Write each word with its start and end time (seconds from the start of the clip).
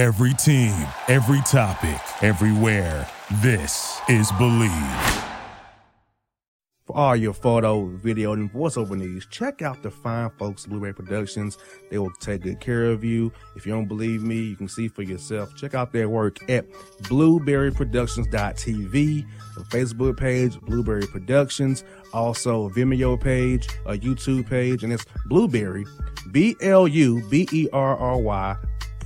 Every 0.00 0.32
team, 0.32 0.72
every 1.08 1.42
topic, 1.42 2.00
everywhere. 2.22 3.06
This 3.42 4.00
is 4.08 4.32
Believe. 4.38 4.70
For 6.86 6.96
all 6.96 7.14
your 7.14 7.34
photo, 7.34 7.84
video, 7.84 8.32
and 8.32 8.50
voiceover 8.50 8.96
needs, 8.96 9.26
check 9.26 9.60
out 9.60 9.82
the 9.82 9.90
fine 9.90 10.30
folks 10.38 10.64
at 10.64 10.70
Blueberry 10.70 10.94
Productions. 10.94 11.58
They 11.90 11.98
will 11.98 12.14
take 12.18 12.40
good 12.40 12.60
care 12.60 12.86
of 12.86 13.04
you. 13.04 13.30
If 13.56 13.66
you 13.66 13.72
don't 13.72 13.88
believe 13.88 14.22
me, 14.22 14.40
you 14.40 14.56
can 14.56 14.68
see 14.68 14.88
for 14.88 15.02
yourself. 15.02 15.54
Check 15.54 15.74
out 15.74 15.92
their 15.92 16.08
work 16.08 16.38
at 16.50 16.64
blueberryproductions.tv, 17.02 19.26
the 19.54 19.64
Facebook 19.64 20.16
page, 20.16 20.58
Blueberry 20.62 21.06
Productions, 21.08 21.84
also 22.14 22.70
Vimeo 22.70 23.20
page, 23.20 23.68
a 23.84 23.98
YouTube 23.98 24.48
page, 24.48 24.82
and 24.82 24.94
it's 24.94 25.04
Blueberry, 25.26 25.84
B 26.32 26.56
L 26.62 26.88
U 26.88 27.22
B 27.28 27.46
E 27.52 27.68
R 27.74 27.98
R 27.98 28.16
Y, 28.16 28.56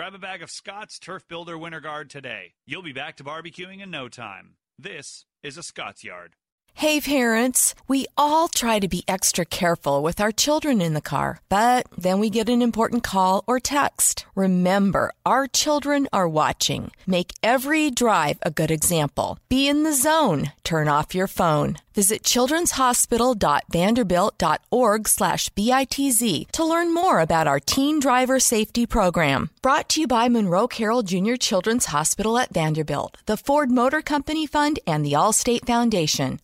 Grab 0.00 0.14
a 0.14 0.18
bag 0.18 0.42
of 0.42 0.50
Scott's 0.50 0.98
Turf 0.98 1.28
Builder 1.28 1.58
Winter 1.58 1.80
Guard 1.80 2.08
today. 2.08 2.54
You'll 2.64 2.80
be 2.80 2.94
back 2.94 3.16
to 3.16 3.22
barbecuing 3.22 3.82
in 3.82 3.90
no 3.90 4.08
time. 4.08 4.54
This 4.78 5.26
is 5.42 5.58
a 5.58 5.62
Scott's 5.62 6.02
Yard. 6.02 6.36
Hey 6.72 7.02
parents, 7.02 7.74
we 7.86 8.06
all 8.16 8.48
try 8.48 8.78
to 8.78 8.88
be 8.88 9.04
extra 9.06 9.44
careful 9.44 10.02
with 10.02 10.18
our 10.18 10.32
children 10.32 10.80
in 10.80 10.94
the 10.94 11.02
car, 11.02 11.42
but 11.50 11.86
then 11.98 12.18
we 12.18 12.30
get 12.30 12.48
an 12.48 12.62
important 12.62 13.02
call 13.02 13.44
or 13.46 13.60
text. 13.60 14.24
Remember, 14.34 15.12
our 15.26 15.46
children 15.46 16.08
are 16.14 16.26
watching. 16.26 16.92
Make 17.06 17.34
every 17.42 17.90
drive 17.90 18.38
a 18.40 18.50
good 18.50 18.70
example. 18.70 19.38
Be 19.50 19.68
in 19.68 19.82
the 19.82 19.92
zone. 19.92 20.52
Turn 20.64 20.88
off 20.88 21.14
your 21.14 21.26
phone. 21.26 21.76
Visit 21.94 22.22
childrenshospital.vanderbilt.org 22.22 25.08
slash 25.08 25.48
BITZ 25.50 26.48
to 26.52 26.64
learn 26.64 26.94
more 26.94 27.18
about 27.18 27.48
our 27.48 27.58
teen 27.58 27.98
driver 27.98 28.38
safety 28.38 28.86
program. 28.86 29.50
Brought 29.60 29.88
to 29.90 30.02
you 30.02 30.06
by 30.06 30.28
Monroe 30.28 30.68
Carroll 30.68 31.02
Jr. 31.02 31.34
Children's 31.34 31.86
Hospital 31.86 32.38
at 32.38 32.54
Vanderbilt, 32.54 33.16
the 33.26 33.36
Ford 33.36 33.72
Motor 33.72 34.02
Company 34.02 34.46
Fund, 34.46 34.78
and 34.86 35.04
the 35.04 35.14
Allstate 35.14 35.66
Foundation. 35.66 36.38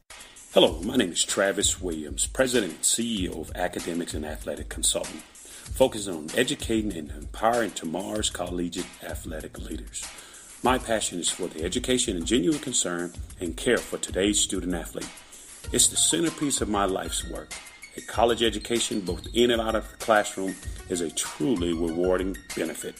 Hello, 0.52 0.80
my 0.82 0.96
name 0.96 1.12
is 1.12 1.22
Travis 1.22 1.80
Williams, 1.80 2.26
President 2.26 2.72
and 2.72 2.82
CEO 2.82 3.40
of 3.40 3.52
Academics 3.54 4.14
and 4.14 4.24
Athletic 4.24 4.68
Consulting, 4.68 5.20
focusing 5.20 6.14
on 6.14 6.28
educating 6.34 6.92
and 6.92 7.12
empowering 7.12 7.70
tomorrow's 7.70 8.30
collegiate 8.30 8.86
athletic 9.04 9.58
leaders. 9.58 10.04
My 10.62 10.78
passion 10.78 11.20
is 11.20 11.28
for 11.28 11.46
the 11.46 11.62
education 11.62 12.16
and 12.16 12.26
genuine 12.26 12.58
concern 12.58 13.12
and 13.38 13.56
care 13.56 13.78
for 13.78 13.98
today's 13.98 14.40
student 14.40 14.74
athlete. 14.74 15.06
It's 15.72 15.88
the 15.88 15.96
centerpiece 15.96 16.60
of 16.60 16.68
my 16.68 16.84
life's 16.84 17.28
work. 17.28 17.52
A 17.96 18.00
college 18.02 18.40
education, 18.42 19.00
both 19.00 19.26
in 19.34 19.50
and 19.50 19.60
out 19.60 19.74
of 19.74 19.90
the 19.90 19.96
classroom, 19.96 20.54
is 20.88 21.00
a 21.00 21.10
truly 21.10 21.72
rewarding 21.72 22.36
benefit. 22.54 22.94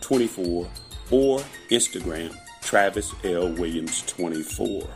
24 0.00 0.68
or 1.10 1.40
Instagram 1.70 2.36
Travis 2.60 3.12
L. 3.24 3.48
Williams 3.52 4.02
24. 4.06 4.88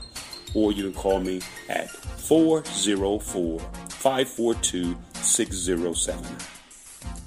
Or 0.55 0.73
you 0.73 0.85
can 0.85 0.93
call 0.93 1.21
me 1.21 1.41
at 1.69 1.91
404 1.91 3.59
542 3.61 4.97
6079. 5.15 6.37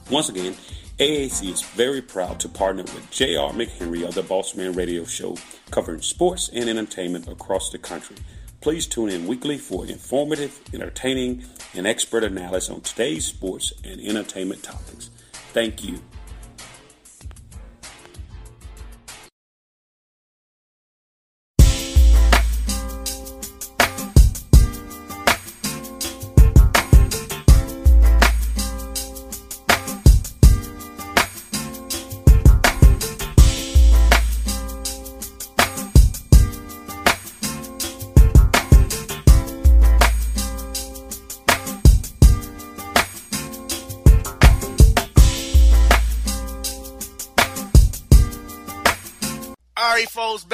Once 0.10 0.30
again, 0.30 0.56
AAC 1.00 1.52
is 1.52 1.62
very 1.62 2.02
proud 2.02 2.40
to 2.40 2.50
partner 2.50 2.84
with 2.84 3.12
J.R. 3.12 3.52
McHenry 3.52 4.08
of 4.08 4.16
the 4.16 4.24
Bossman 4.24 4.76
Radio 4.76 5.04
Show, 5.06 5.36
covering 5.70 6.02
sports 6.02 6.50
and 6.54 6.70
entertainment 6.70 7.28
across 7.28 7.70
the 7.70 7.78
country. 7.78 8.16
Please 8.60 8.88
tune 8.88 9.10
in 9.10 9.28
weekly 9.28 9.58
for 9.58 9.86
informative, 9.86 10.60
entertaining, 10.74 11.46
and 11.76 11.86
expert 11.86 12.24
analysis 12.24 12.70
on 12.70 12.82
today's 12.82 13.26
sports 13.26 13.72
and 13.84 14.02
entertainment 14.02 14.64
topics. 14.64 15.10
Thank 15.54 15.84
you. 15.84 16.00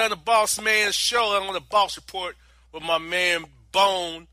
Been 0.04 0.10
the 0.10 0.16
Boss 0.18 0.62
Man 0.62 0.92
Show 0.92 1.24
on 1.42 1.54
the 1.54 1.62
Boss 1.62 1.96
Report 1.96 2.36
with 2.74 2.84
my 2.84 2.98
man 2.98 3.46
Bone. 3.72 4.28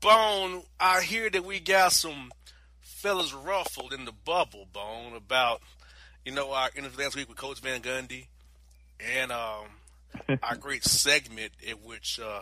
Bone, 0.00 0.62
I 0.80 1.00
hear 1.00 1.30
that 1.30 1.44
we 1.44 1.60
got 1.60 1.92
some 1.92 2.32
fellas 2.80 3.32
ruffled 3.32 3.92
in 3.92 4.04
the 4.04 4.10
bubble, 4.10 4.66
Bone, 4.72 5.14
about, 5.14 5.62
you 6.24 6.32
know, 6.32 6.50
our 6.50 6.70
interview 6.74 7.04
last 7.04 7.14
week 7.14 7.28
with 7.28 7.38
Coach 7.38 7.60
Van 7.60 7.82
Gundy 7.82 8.26
and 8.98 9.30
um, 9.30 9.66
our 10.42 10.56
great 10.56 10.82
segment 10.82 11.52
in 11.62 11.76
which 11.76 12.18
uh, 12.18 12.40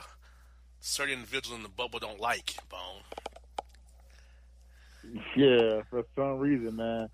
certain 0.81 1.17
individuals 1.17 1.59
in 1.59 1.65
the 1.65 1.69
bubble 1.69 1.99
don't 1.99 2.21
like, 2.21 2.57
Bone. 2.71 3.03
Yeah, 5.37 5.83
for 5.91 6.07
some 6.17 6.39
reason, 6.39 6.77
man. 6.77 7.11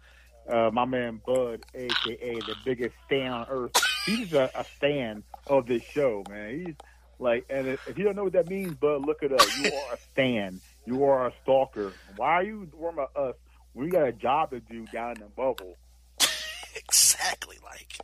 Uh, 0.51 0.71
my 0.73 0.85
man 0.85 1.21
Bud, 1.25 1.65
aka 1.75 2.35
the 2.41 2.57
biggest 2.65 2.95
fan 3.09 3.31
on 3.31 3.47
earth, 3.49 3.73
he's 4.05 4.33
a, 4.33 4.51
a 4.55 4.65
fan 4.65 5.23
of 5.47 5.67
this 5.67 5.83
show, 5.83 6.25
man. 6.29 6.67
He's 6.67 6.75
like, 7.19 7.45
and 7.49 7.69
if 7.69 7.97
you 7.97 8.05
don't 8.05 8.17
know 8.17 8.25
what 8.25 8.33
that 8.33 8.49
means, 8.49 8.75
Bud, 8.75 9.07
look 9.07 9.23
it 9.23 9.33
up. 9.33 9.47
You 9.63 9.73
are 9.73 9.95
a 9.95 9.97
fan. 9.97 10.61
You 10.87 11.05
are 11.05 11.29
a 11.29 11.33
stalker. 11.43 11.93
Why 12.17 12.33
are 12.33 12.43
you 12.43 12.69
worrying 12.75 12.99
about 12.99 13.17
us 13.17 13.37
we 13.75 13.89
got 13.89 14.09
a 14.09 14.13
job 14.13 14.51
to 14.51 14.61
do 14.61 14.87
down 14.87 15.13
in 15.13 15.21
the 15.21 15.27
bubble? 15.27 15.77
exactly. 16.75 17.57
Like, 17.63 17.99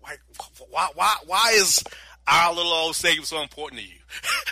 why, 0.00 0.16
why, 0.70 0.88
why, 0.94 1.16
why 1.26 1.52
is 1.54 1.82
our 2.26 2.54
little 2.54 2.72
old 2.72 2.96
segment 2.96 3.26
so 3.26 3.42
important 3.42 3.82
to 3.82 3.86
you? 3.86 4.00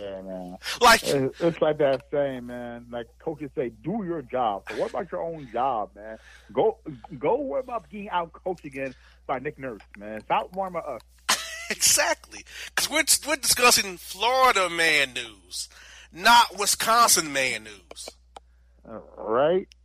Yeah, 0.00 0.22
man. 0.22 0.56
Like- 0.80 1.02
it's, 1.04 1.40
it's 1.40 1.60
like 1.60 1.78
that 1.78 2.02
saying, 2.10 2.46
man. 2.46 2.86
Like 2.90 3.06
coaches 3.18 3.50
say, 3.54 3.70
do 3.82 4.02
your 4.04 4.22
job. 4.22 4.64
So 4.70 4.76
what 4.80 4.90
about 4.90 5.12
your 5.12 5.22
own 5.22 5.48
job, 5.52 5.90
man? 5.94 6.18
Go, 6.52 6.78
go 7.18 7.40
worry 7.40 7.60
about 7.60 7.88
getting 7.90 8.08
out 8.10 8.32
coached 8.32 8.64
again 8.64 8.94
by 9.26 9.38
Nick 9.38 9.58
Nurse, 9.58 9.82
man. 9.96 10.22
Stop 10.24 10.54
worrying 10.54 10.76
up. 10.76 11.02
exactly. 11.70 12.44
Because 12.74 12.90
we're, 12.90 13.04
we're 13.28 13.36
discussing 13.36 13.96
Florida 13.96 14.68
man 14.70 15.12
news, 15.14 15.68
not 16.12 16.58
Wisconsin 16.58 17.32
man 17.32 17.64
news. 17.64 18.08
Uh, 18.88 19.00
right? 19.16 19.68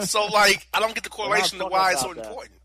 So, 0.00 0.26
like, 0.26 0.66
I 0.74 0.80
don't 0.80 0.94
get 0.94 1.04
the 1.04 1.10
correlation 1.10 1.58
to 1.58 1.66
why 1.66 1.92
it's 1.92 2.00
so 2.02 2.12
that. 2.14 2.24
important. 2.26 2.58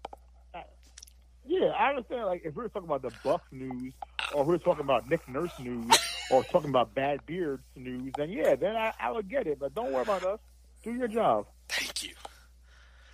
Yeah, 1.45 1.67
I 1.69 1.89
understand. 1.89 2.25
Like, 2.25 2.41
if 2.45 2.55
we 2.55 2.63
we're 2.63 2.69
talking 2.69 2.87
about 2.87 3.01
the 3.01 3.11
Buck 3.23 3.41
news, 3.51 3.93
or 4.33 4.43
we 4.43 4.49
we're 4.51 4.57
talking 4.59 4.83
about 4.83 5.09
Nick 5.09 5.27
Nurse 5.27 5.51
news, 5.59 5.89
or 6.29 6.43
talking 6.43 6.69
about 6.69 6.93
Bad 6.93 7.25
beard 7.25 7.61
news, 7.75 8.13
then 8.17 8.29
yeah, 8.29 8.55
then 8.55 8.75
I, 8.75 8.93
I 8.99 9.11
would 9.11 9.29
get 9.29 9.47
it. 9.47 9.59
But 9.59 9.73
don't 9.73 9.91
worry 9.91 10.03
about 10.03 10.23
us. 10.23 10.39
Do 10.83 10.93
your 10.93 11.07
job. 11.07 11.45
Thank 11.67 12.03
you. 12.03 12.13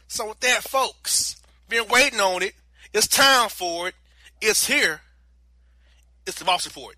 So, 0.08 0.30
with 0.30 0.40
that, 0.42 0.64
folks, 0.64 1.42
been 1.68 1.88
waiting 1.90 2.20
on 2.20 2.44
it. 2.44 2.54
It's 2.94 3.08
time 3.08 3.50
for 3.50 3.88
it. 3.88 3.96
It's 4.42 4.68
here. 4.68 5.02
It's 6.28 6.40
the 6.40 6.46
Boss 6.46 6.66
Report. 6.66 6.96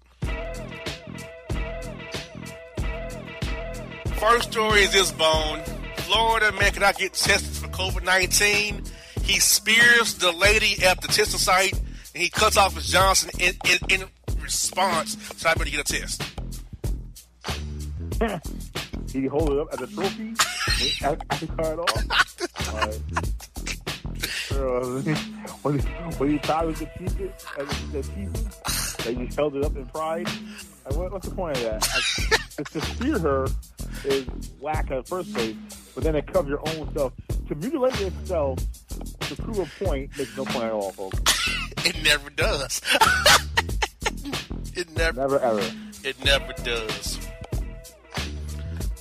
First 4.18 4.52
story 4.52 4.82
is 4.82 4.92
this 4.92 5.12
bone. 5.12 5.62
Florida 5.98 6.52
man 6.54 6.72
cannot 6.72 6.98
get 6.98 7.14
tested 7.14 7.56
for 7.56 7.68
COVID 7.68 8.04
19. 8.04 8.84
He 9.24 9.40
spears 9.40 10.16
the 10.16 10.32
lady 10.32 10.84
at 10.84 11.02
the 11.02 11.08
testing 11.08 11.40
site 11.40 11.74
and 11.74 12.24
he 12.24 12.30
cuts 12.30 12.58
off 12.58 12.76
his 12.76 12.88
Johnson 12.88 13.30
in, 13.40 13.54
in, 13.66 14.02
in 14.02 14.08
response 14.48 15.18
so 15.36 15.50
I 15.50 15.54
better 15.56 15.70
get 15.70 15.82
a 15.82 16.00
test. 16.00 16.24
Did 19.08 19.22
he 19.24 19.28
hold 19.28 19.52
it 19.52 19.60
up 19.60 19.74
as 19.74 19.82
a 19.82 19.88
trophy? 19.88 20.34
After 21.04 21.46
it 21.46 21.80
off? 21.80 21.96
Alright. 22.70 23.00
Uh, 24.52 25.02
when 25.62 25.80
he, 25.80 25.86
when 26.18 26.30
he 26.32 26.40
to 26.40 26.90
keep 26.98 27.20
it 27.20 27.46
as 27.60 27.92
the 27.92 28.04
cheapest, 28.16 28.98
they 29.00 29.16
just 29.16 29.38
held 29.38 29.56
it 29.58 29.66
up 29.66 29.76
in 29.76 29.86
pride. 29.88 30.28
Like, 30.86 30.96
what, 30.96 31.12
what's 31.12 31.28
the 31.28 31.36
point 31.36 31.58
of 31.58 31.64
that? 31.64 31.88
Like, 32.58 32.70
to 32.70 32.82
fear 32.82 33.20
her 33.20 33.48
is 34.06 34.26
whack 34.62 34.90
at 34.92 35.08
first 35.08 35.34
place, 35.34 35.56
but 35.94 36.06
then 36.06 36.14
to 36.14 36.22
cover 36.22 36.50
your 36.50 36.62
own 36.70 36.90
stuff. 36.92 37.12
To 37.50 37.56
mutilate 37.56 38.00
yourself 38.00 38.60
to 39.20 39.36
prove 39.36 39.60
a 39.60 39.84
point 39.84 40.18
makes 40.18 40.38
no 40.38 40.46
point 40.46 40.66
at 40.66 40.72
all, 40.72 40.92
folks. 40.92 41.20
It 41.86 42.04
never 42.04 42.30
does. 42.30 42.82
It 44.78 44.96
never, 44.98 45.20
Never 45.20 45.40
ever. 45.40 45.72
it 46.04 46.24
never 46.24 46.54
does. 46.64 47.18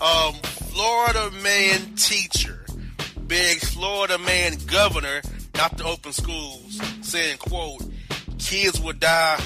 Um, 0.01 0.35
Florida 0.43 1.31
man 1.43 1.95
teacher 1.97 2.65
begs 3.23 3.71
Florida 3.75 4.19
man 4.19 4.57
governor 4.67 5.23
not 5.57 5.77
to 5.79 5.85
open 5.85 6.13
schools, 6.13 6.81
saying, 7.01 7.39
quote, 7.39 7.83
kids 8.39 8.79
would 8.81 9.01
die, 9.01 9.41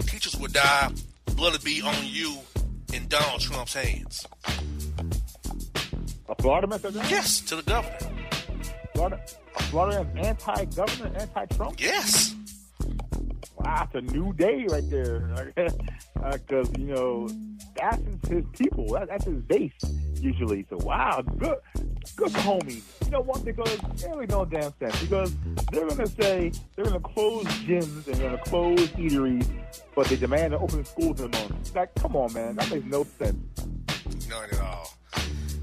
teachers 0.00 0.36
would 0.36 0.52
die, 0.52 0.90
blood 1.36 1.52
would 1.52 1.64
be 1.64 1.80
on 1.80 1.94
you 2.02 2.38
in 2.92 3.06
Donald 3.08 3.40
Trump's 3.40 3.74
hands. 3.74 4.26
A 6.28 6.34
Florida 6.42 6.66
man 6.66 6.80
said 6.80 6.94
that? 6.94 7.08
Yes, 7.10 7.40
to 7.42 7.56
the 7.56 7.62
governor. 7.62 7.98
Florida, 8.94 9.20
Florida 9.70 10.06
anti-government, 10.16 11.16
anti-Trump? 11.16 11.80
Yes. 11.80 12.34
Wow, 13.56 13.88
that's 13.92 13.94
a 13.94 14.00
new 14.12 14.32
day 14.32 14.66
right 14.68 14.88
there. 14.90 15.52
Uh, 16.24 16.38
because, 16.38 16.70
you 16.78 16.86
know, 16.86 17.28
that's 17.76 18.00
his 18.28 18.46
people. 18.56 18.86
That, 18.94 19.08
that's 19.08 19.26
his 19.26 19.42
base, 19.42 19.72
usually. 20.22 20.64
So, 20.70 20.78
wow, 20.78 21.20
good 21.36 21.58
good 22.16 22.32
homie. 22.32 22.82
You 23.04 23.10
know 23.10 23.20
what? 23.20 23.44
Because 23.44 23.74
it 23.74 24.08
really 24.08 24.26
no 24.26 24.44
damn 24.44 24.72
sense. 24.78 25.00
Because 25.02 25.34
they're 25.72 25.86
going 25.86 25.96
to 25.98 26.06
say 26.06 26.52
they're 26.76 26.84
going 26.84 27.00
to 27.00 27.08
close 27.08 27.44
gyms 27.44 28.06
and 28.06 28.14
they're 28.14 28.30
going 28.30 28.38
to 28.38 28.50
close 28.50 28.88
eateries, 28.90 29.48
but 29.94 30.06
they 30.06 30.16
demand 30.16 30.52
to 30.52 30.58
open 30.58 30.84
schools 30.84 31.20
in 31.20 31.26
a 31.26 31.28
month. 31.28 31.74
Like, 31.74 31.94
come 31.96 32.16
on, 32.16 32.32
man. 32.32 32.56
That 32.56 32.70
makes 32.70 32.86
no 32.86 33.04
sense. 33.18 33.36
None 34.28 34.50
at 34.50 34.60
all. 34.60 34.94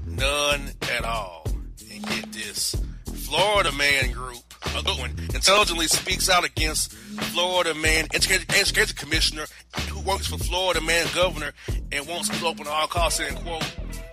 None 0.06 0.70
at 0.96 1.04
all. 1.04 1.44
And 1.90 2.06
get 2.06 2.32
this. 2.32 2.76
Florida 3.06 3.72
Man 3.72 4.10
Group, 4.12 4.51
a 4.66 4.82
good 4.82 4.98
one, 4.98 5.10
intelligently 5.34 5.86
speaks 5.86 6.28
out 6.28 6.44
against 6.44 6.92
Florida 6.92 7.74
Man 7.74 8.06
Education, 8.14 8.96
Commissioner 8.96 9.44
who 9.88 10.00
works 10.00 10.26
for 10.26 10.38
Florida 10.38 10.80
Man 10.80 11.06
Governor 11.14 11.52
and 11.90 12.06
wants 12.06 12.28
to 12.28 12.46
open 12.46 12.66
all 12.66 12.86
costs 12.86 13.18
saying, 13.18 13.36
quote, 13.36 13.64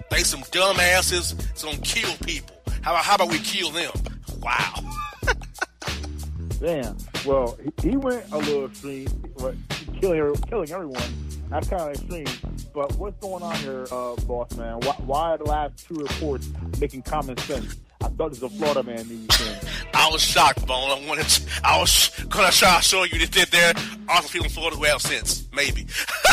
they 0.10 0.24
some 0.24 0.42
dumbasses, 0.42 1.40
it's 1.52 1.64
gonna 1.64 1.78
kill 1.78 2.14
people. 2.26 2.56
How 2.82 2.92
about, 2.92 3.06
how 3.06 3.16
about 3.16 3.30
we 3.30 3.40
kill 3.40 3.72
them? 3.72 3.92
Wow. 4.42 4.74
Damn. 6.60 6.98
Well, 7.26 7.58
he, 7.64 7.90
he 7.90 7.98
went 7.98 8.26
a 8.32 8.38
little 8.38 8.66
extreme, 8.66 9.08
killing 10.02 10.36
killing 10.50 10.72
everyone. 10.72 11.04
That's 11.50 11.68
kind 11.68 11.82
of 11.82 11.90
extreme. 11.90 12.28
But 12.74 12.96
what's 12.98 13.18
going 13.20 13.44
on 13.44 13.56
here, 13.58 13.86
uh, 13.92 14.16
boss 14.28 14.56
man? 14.56 14.80
Why, 14.82 14.94
why 15.06 15.32
are 15.32 15.38
the 15.38 15.46
last 15.46 15.88
two 15.88 15.96
reports 15.96 16.50
making 16.80 17.02
common 17.04 17.38
sense? 17.38 17.76
Was 18.20 18.44
a 18.44 18.50
Florida 18.50 18.84
man. 18.84 19.28
I 19.94 20.10
was 20.12 20.22
shocked, 20.22 20.68
Bone. 20.68 20.92
I 20.92 21.08
wanted 21.08 21.26
to, 21.26 21.50
I 21.64 21.80
was 21.80 22.10
gonna 22.28 22.52
try 22.52 22.76
to 22.76 22.84
show 22.84 23.04
you 23.04 23.18
that 23.26 23.32
there, 23.32 23.46
there 23.46 23.74
are 24.10 24.22
some 24.22 24.30
people 24.30 24.44
in 24.44 24.52
Florida 24.52 24.76
who 24.76 24.84
have 24.84 25.02
sense. 25.02 25.48
Maybe. 25.54 25.88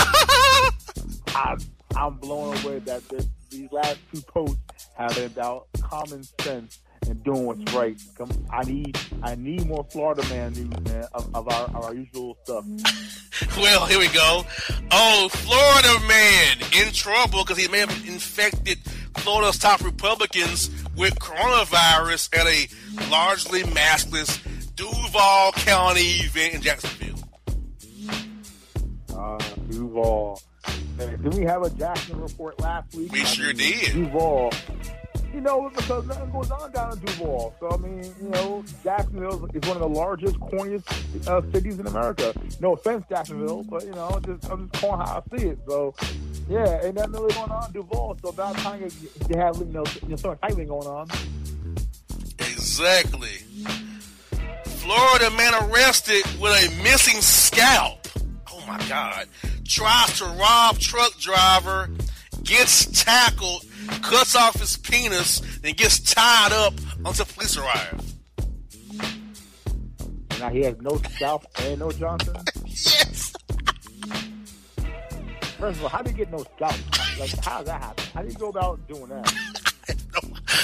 I, 1.29 1.57
I'm 1.95 2.15
blown 2.17 2.57
away 2.59 2.81
that 2.81 3.09
this, 3.09 3.29
these 3.51 3.71
last 3.71 3.99
two 4.13 4.21
posts 4.23 4.59
have 4.97 5.17
about 5.19 5.69
common 5.81 6.25
sense 6.41 6.81
and 7.09 7.23
doing 7.25 7.47
what's 7.47 7.73
right. 7.75 8.01
Come, 8.17 8.31
I 8.51 8.63
need 8.65 8.99
I 9.23 9.35
need 9.35 9.67
more 9.67 9.85
Florida 9.91 10.23
man 10.29 10.53
news, 10.53 10.81
man, 10.85 11.05
of, 11.15 11.35
of 11.35 11.49
our, 11.49 11.65
of 11.67 11.77
our 11.77 11.95
usual 11.95 12.37
stuff. 12.45 12.65
Well, 13.59 13.85
here 13.85 13.99
we 13.99 14.09
go. 14.09 14.45
Oh, 14.91 15.29
Florida 15.31 16.07
man 16.09 16.57
in 16.83 16.93
trouble 16.93 17.43
because 17.45 17.59
he 17.59 17.69
may 17.69 17.81
have 17.81 17.91
infected 18.09 18.79
Florida's 19.19 19.59
top 19.59 19.85
Republicans 19.85 20.71
with 20.97 21.19
coronavirus 21.19 22.35
at 22.35 22.47
a 22.47 23.11
largely 23.11 23.63
maskless 23.63 24.41
Duval 24.75 25.53
County 25.53 26.01
event 26.01 26.55
in 26.55 26.63
Jacksonville. 26.63 27.19
Uh, 29.15 29.39
Duval. 29.71 30.41
Did 30.99 31.35
we 31.35 31.45
have 31.45 31.63
a 31.63 31.71
Jackson 31.71 32.21
report 32.21 32.61
last 32.61 32.95
week? 32.95 33.13
We 33.13 33.21
I 33.21 33.25
sure 33.25 33.47
mean, 33.49 33.57
did. 33.57 33.93
Duval. 33.93 34.53
You 35.35 35.43
know, 35.43 35.71
because 35.75 36.07
nothing 36.07 36.31
goes 36.31 36.51
on 36.51 36.73
down 36.73 36.93
in 36.93 36.99
Duval. 37.05 37.55
So, 37.61 37.71
I 37.71 37.77
mean, 37.77 38.03
you 38.23 38.29
know, 38.31 38.65
Jacksonville 38.83 39.45
is 39.53 39.69
one 39.69 39.77
of 39.77 39.83
the 39.83 39.89
largest, 39.89 40.37
corniest 40.41 41.29
uh, 41.29 41.43
cities 41.53 41.79
in 41.79 41.87
America. 41.87 42.33
No 42.61 42.73
offense, 42.73 43.05
Jacksonville, 43.09 43.63
but, 43.65 43.85
you 43.85 43.93
know, 43.93 44.19
just, 44.25 44.51
I'm 44.51 44.71
just 44.71 44.83
calling 44.83 45.07
how 45.07 45.23
I 45.23 45.37
see 45.37 45.49
it. 45.49 45.59
So, 45.69 45.95
yeah, 46.49 46.85
ain't 46.85 46.95
nothing 46.95 47.13
really 47.13 47.35
going 47.35 47.51
on 47.51 47.67
in 47.67 47.73
Duval. 47.73 48.17
So, 48.23 48.31
about 48.31 48.57
time 48.57 48.81
you 49.29 49.37
have, 49.37 49.59
you 49.59 49.67
know, 49.67 49.85
you 50.09 50.17
some 50.17 50.39
tightening 50.39 50.69
going 50.69 50.87
on. 50.87 51.09
Exactly. 52.39 53.43
Florida 54.65 55.31
man 55.37 55.53
arrested 55.65 56.25
with 56.41 56.53
a 56.53 56.83
missing 56.83 57.21
scalp. 57.21 58.07
Oh 58.53 58.65
my 58.67 58.79
God. 58.89 59.27
Tries 59.65 60.19
to 60.19 60.25
rob 60.25 60.79
truck 60.79 61.19
driver, 61.19 61.91
gets 62.45 62.87
tackled, 63.03 63.65
cuts 63.87 64.35
off 64.37 64.59
his 64.59 64.77
penis, 64.77 65.41
and 65.63 65.77
gets 65.77 66.01
tied 66.01 66.53
up 66.53 66.75
until 67.05 67.25
police 67.27 67.57
arrive. 67.57 68.03
Now, 70.39 70.51
he 70.51 70.61
has 70.63 70.77
no 70.81 70.97
scalp 70.97 71.47
and 71.61 71.81
no 71.81 71.91
Johnson. 71.93 72.37
Yes. 72.67 73.33
First 75.59 75.79
of 75.79 75.85
all, 75.85 75.89
how 75.89 76.03
do 76.03 76.11
you 76.11 76.17
get 76.17 76.31
no 76.31 76.39
scalp? 76.39 76.75
Like, 77.19 77.31
how 77.43 77.59
does 77.59 77.67
that 77.67 77.81
happen? 77.83 78.05
How 78.13 78.21
do 78.21 78.29
you 78.29 78.35
go 78.35 78.49
about 78.51 78.87
doing 78.87 79.09
that? 79.09 79.33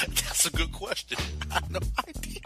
That's 0.09 0.45
a 0.45 0.51
good 0.51 0.71
question. 0.71 1.17
I 1.51 1.55
have 1.55 1.71
no 1.71 1.79
idea. 2.07 2.39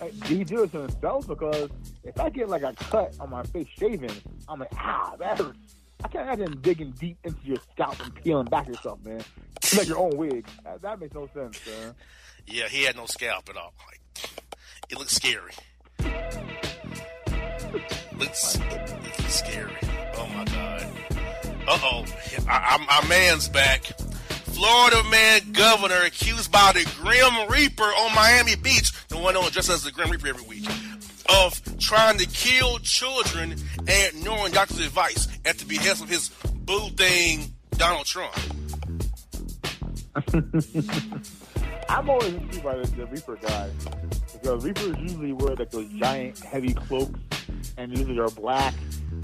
Like, 0.00 0.18
do 0.20 0.36
he 0.36 0.44
do 0.44 0.62
it 0.62 0.72
to 0.72 0.80
himself? 0.80 1.28
Because 1.28 1.68
if 2.02 2.18
I 2.18 2.30
get 2.30 2.48
like 2.48 2.62
a 2.62 2.72
cut 2.72 3.14
on 3.20 3.28
my 3.30 3.42
face 3.44 3.68
shaving, 3.78 4.10
I'm 4.48 4.60
like, 4.60 4.72
ah, 4.76 5.14
that 5.18 5.38
hurts. 5.38 5.58
I 6.04 6.08
can't 6.08 6.28
imagine 6.28 6.60
digging 6.60 6.90
deep 7.00 7.16
into 7.24 7.38
your 7.44 7.56
scalp 7.72 7.98
and 8.04 8.14
peeling 8.14 8.44
back 8.44 8.68
yourself, 8.68 9.02
man. 9.04 9.22
It's 9.56 9.78
like 9.78 9.88
your 9.88 9.98
own 9.98 10.14
wig. 10.18 10.46
That, 10.62 10.82
that 10.82 11.00
makes 11.00 11.14
no 11.14 11.26
sense, 11.32 11.58
man. 11.66 11.94
Yeah, 12.46 12.68
he 12.68 12.82
had 12.82 12.94
no 12.94 13.06
scalp 13.06 13.48
at 13.48 13.56
all. 13.56 13.72
Like, 13.86 14.30
it 14.90 14.98
looks 14.98 15.14
scary. 15.14 15.52
Looks, 18.18 18.58
looks 18.58 19.34
scary. 19.34 19.76
Oh 20.16 20.28
my 20.34 20.44
god. 20.44 20.86
Uh 21.66 21.78
oh. 21.82 22.04
Our 22.48 23.08
man's 23.08 23.48
back. 23.48 23.84
Florida 23.84 25.02
man 25.10 25.52
governor 25.52 26.02
accused 26.04 26.52
by 26.52 26.72
the 26.74 26.84
Grim 27.00 27.48
Reaper 27.50 27.82
on 27.82 28.14
Miami 28.14 28.56
Beach, 28.56 28.92
the 29.08 29.16
one 29.16 29.34
known 29.34 29.50
just 29.50 29.70
as 29.70 29.82
the 29.82 29.90
Grim 29.90 30.10
Reaper 30.10 30.28
every 30.28 30.46
week, 30.46 30.68
of 31.28 31.78
trying 31.78 32.18
to 32.18 32.26
kill 32.26 32.78
children 32.80 33.52
and 33.78 34.14
ignoring 34.14 34.52
doctor's 34.52 34.80
advice 34.80 35.26
at 35.44 35.58
the 35.58 35.64
behest 35.66 36.02
of 36.02 36.08
his 36.08 36.30
boo 36.54 36.88
thing, 36.90 37.54
Donald 37.72 38.06
Trump. 38.06 38.34
I'm 41.88 42.08
always 42.08 42.34
intrigued 42.34 42.64
by 42.64 42.76
the, 42.76 42.86
the 42.96 43.06
Reaper 43.06 43.36
guy. 43.36 43.70
Because 44.32 44.64
Reapers 44.64 44.96
usually 44.98 45.32
wear 45.32 45.54
like 45.56 45.70
those 45.70 45.88
giant 45.94 46.38
heavy 46.40 46.72
cloaks 46.74 47.18
and 47.76 47.96
usually 47.96 48.18
are 48.18 48.30
black. 48.30 48.74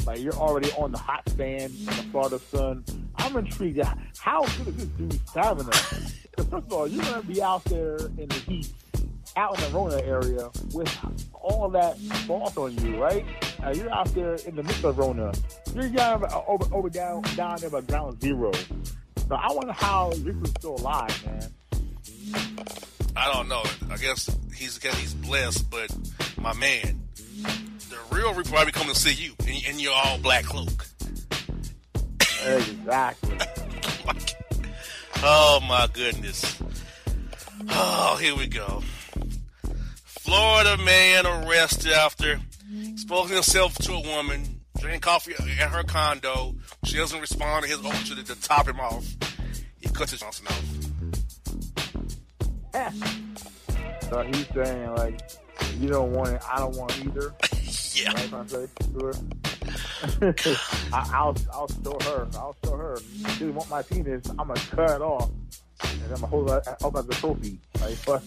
Like 0.06 0.20
you're 0.20 0.34
already 0.34 0.70
on 0.72 0.92
the 0.92 0.98
hot 0.98 1.28
stand 1.28 1.72
in 1.74 1.86
the 1.86 1.92
Florida 2.10 2.38
sun. 2.38 2.84
I'm 3.16 3.36
intrigued. 3.36 3.82
How 4.18 4.44
good 4.58 4.68
is 4.68 4.76
this 4.76 4.86
dude's 4.86 5.20
stamina? 5.30 5.72
First 6.36 6.52
of 6.52 6.72
all, 6.72 6.86
you're 6.86 7.04
gonna 7.04 7.22
be 7.22 7.42
out 7.42 7.64
there 7.64 7.96
in 7.96 8.28
the 8.28 8.42
heat, 8.46 8.72
out 9.36 9.58
in 9.58 9.70
the 9.70 9.76
Rona 9.78 9.96
area 10.02 10.50
with 10.72 10.96
all 11.32 11.68
that 11.70 11.96
salt 12.26 12.56
on 12.56 12.76
you, 12.78 13.02
right? 13.02 13.24
Uh, 13.64 13.70
you're 13.70 13.92
out 13.92 14.12
there 14.14 14.34
in 14.34 14.56
the 14.56 14.62
midst 14.62 14.84
of 14.84 14.98
Rona. 14.98 15.32
You're 15.74 15.88
down 15.88 16.24
over, 16.46 16.74
over 16.74 16.90
down 16.90 17.22
down 17.36 17.58
there 17.58 17.70
by 17.70 17.80
ground 17.82 18.20
zero. 18.20 18.52
So 18.52 19.34
I 19.34 19.52
wonder 19.52 19.72
how 19.72 20.10
Reaper's 20.22 20.50
still 20.50 20.76
alive, 20.76 21.26
man. 21.26 21.52
I 23.16 23.32
don't 23.32 23.48
know. 23.48 23.62
I 23.90 23.96
guess 23.96 24.30
he's 24.54 24.82
he's 24.82 25.14
blessed, 25.14 25.70
but 25.70 25.94
my 26.38 26.52
man, 26.54 27.02
the 27.88 27.98
real 28.10 28.34
Reaper 28.34 28.50
probably 28.50 28.72
come 28.72 28.88
to 28.88 28.94
see 28.94 29.14
you 29.14 29.34
in, 29.46 29.74
in 29.74 29.78
your 29.78 29.94
all 29.94 30.18
black 30.18 30.44
cloak. 30.44 30.86
Exactly. 32.46 33.36
Oh 35.22 35.60
my 35.68 35.86
goodness. 35.92 36.62
Oh, 37.68 38.16
here 38.18 38.34
we 38.34 38.46
go. 38.46 38.82
Florida 40.40 40.82
man 40.82 41.26
arrested 41.26 41.92
after 41.92 42.40
exposing 42.88 43.34
himself 43.34 43.74
to 43.74 43.92
a 43.92 44.00
woman, 44.00 44.62
drinking 44.78 45.02
coffee 45.02 45.34
at 45.34 45.68
her 45.68 45.82
condo. 45.82 46.54
She 46.84 46.96
doesn't 46.96 47.20
respond 47.20 47.64
to 47.64 47.68
his 47.68 47.78
overture 47.78 48.14
to 48.14 48.40
top 48.40 48.66
him 48.66 48.80
off. 48.80 49.04
He 49.82 49.90
cuts 49.90 50.12
his 50.12 50.20
Johnson 50.20 50.46
off. 50.46 50.64
So 54.08 54.22
he's 54.22 54.46
saying 54.54 54.94
like, 54.94 55.20
you 55.78 55.90
don't 55.90 56.12
want 56.12 56.30
it, 56.30 56.42
I 56.50 56.58
don't 56.60 56.74
want 56.74 56.98
it 56.98 57.06
either. 57.06 57.34
Yeah. 57.92 58.12
Right, 58.12 58.32
I'm 58.32 58.48
say 58.48 58.66
to 58.94 59.04
her. 59.04 59.12
I, 60.92 61.10
I'll 61.12 61.36
I'll 61.52 61.68
show 61.68 61.98
her. 62.04 62.28
I'll 62.34 62.56
show 62.64 62.76
her. 62.76 62.98
She 63.36 63.46
want 63.46 63.68
my 63.68 63.82
penis. 63.82 64.26
I'm 64.30 64.46
gonna 64.46 64.54
cut 64.70 64.90
it 64.90 65.02
off, 65.02 65.28
and 65.28 65.42
I'm 66.12 66.20
gonna 66.20 66.26
hold 66.26 66.50
it 66.50 66.68
up 66.68 66.96
as 66.96 67.08
a 67.08 67.12
trophy. 67.12 67.58
Like, 67.80 68.04
but, 68.06 68.22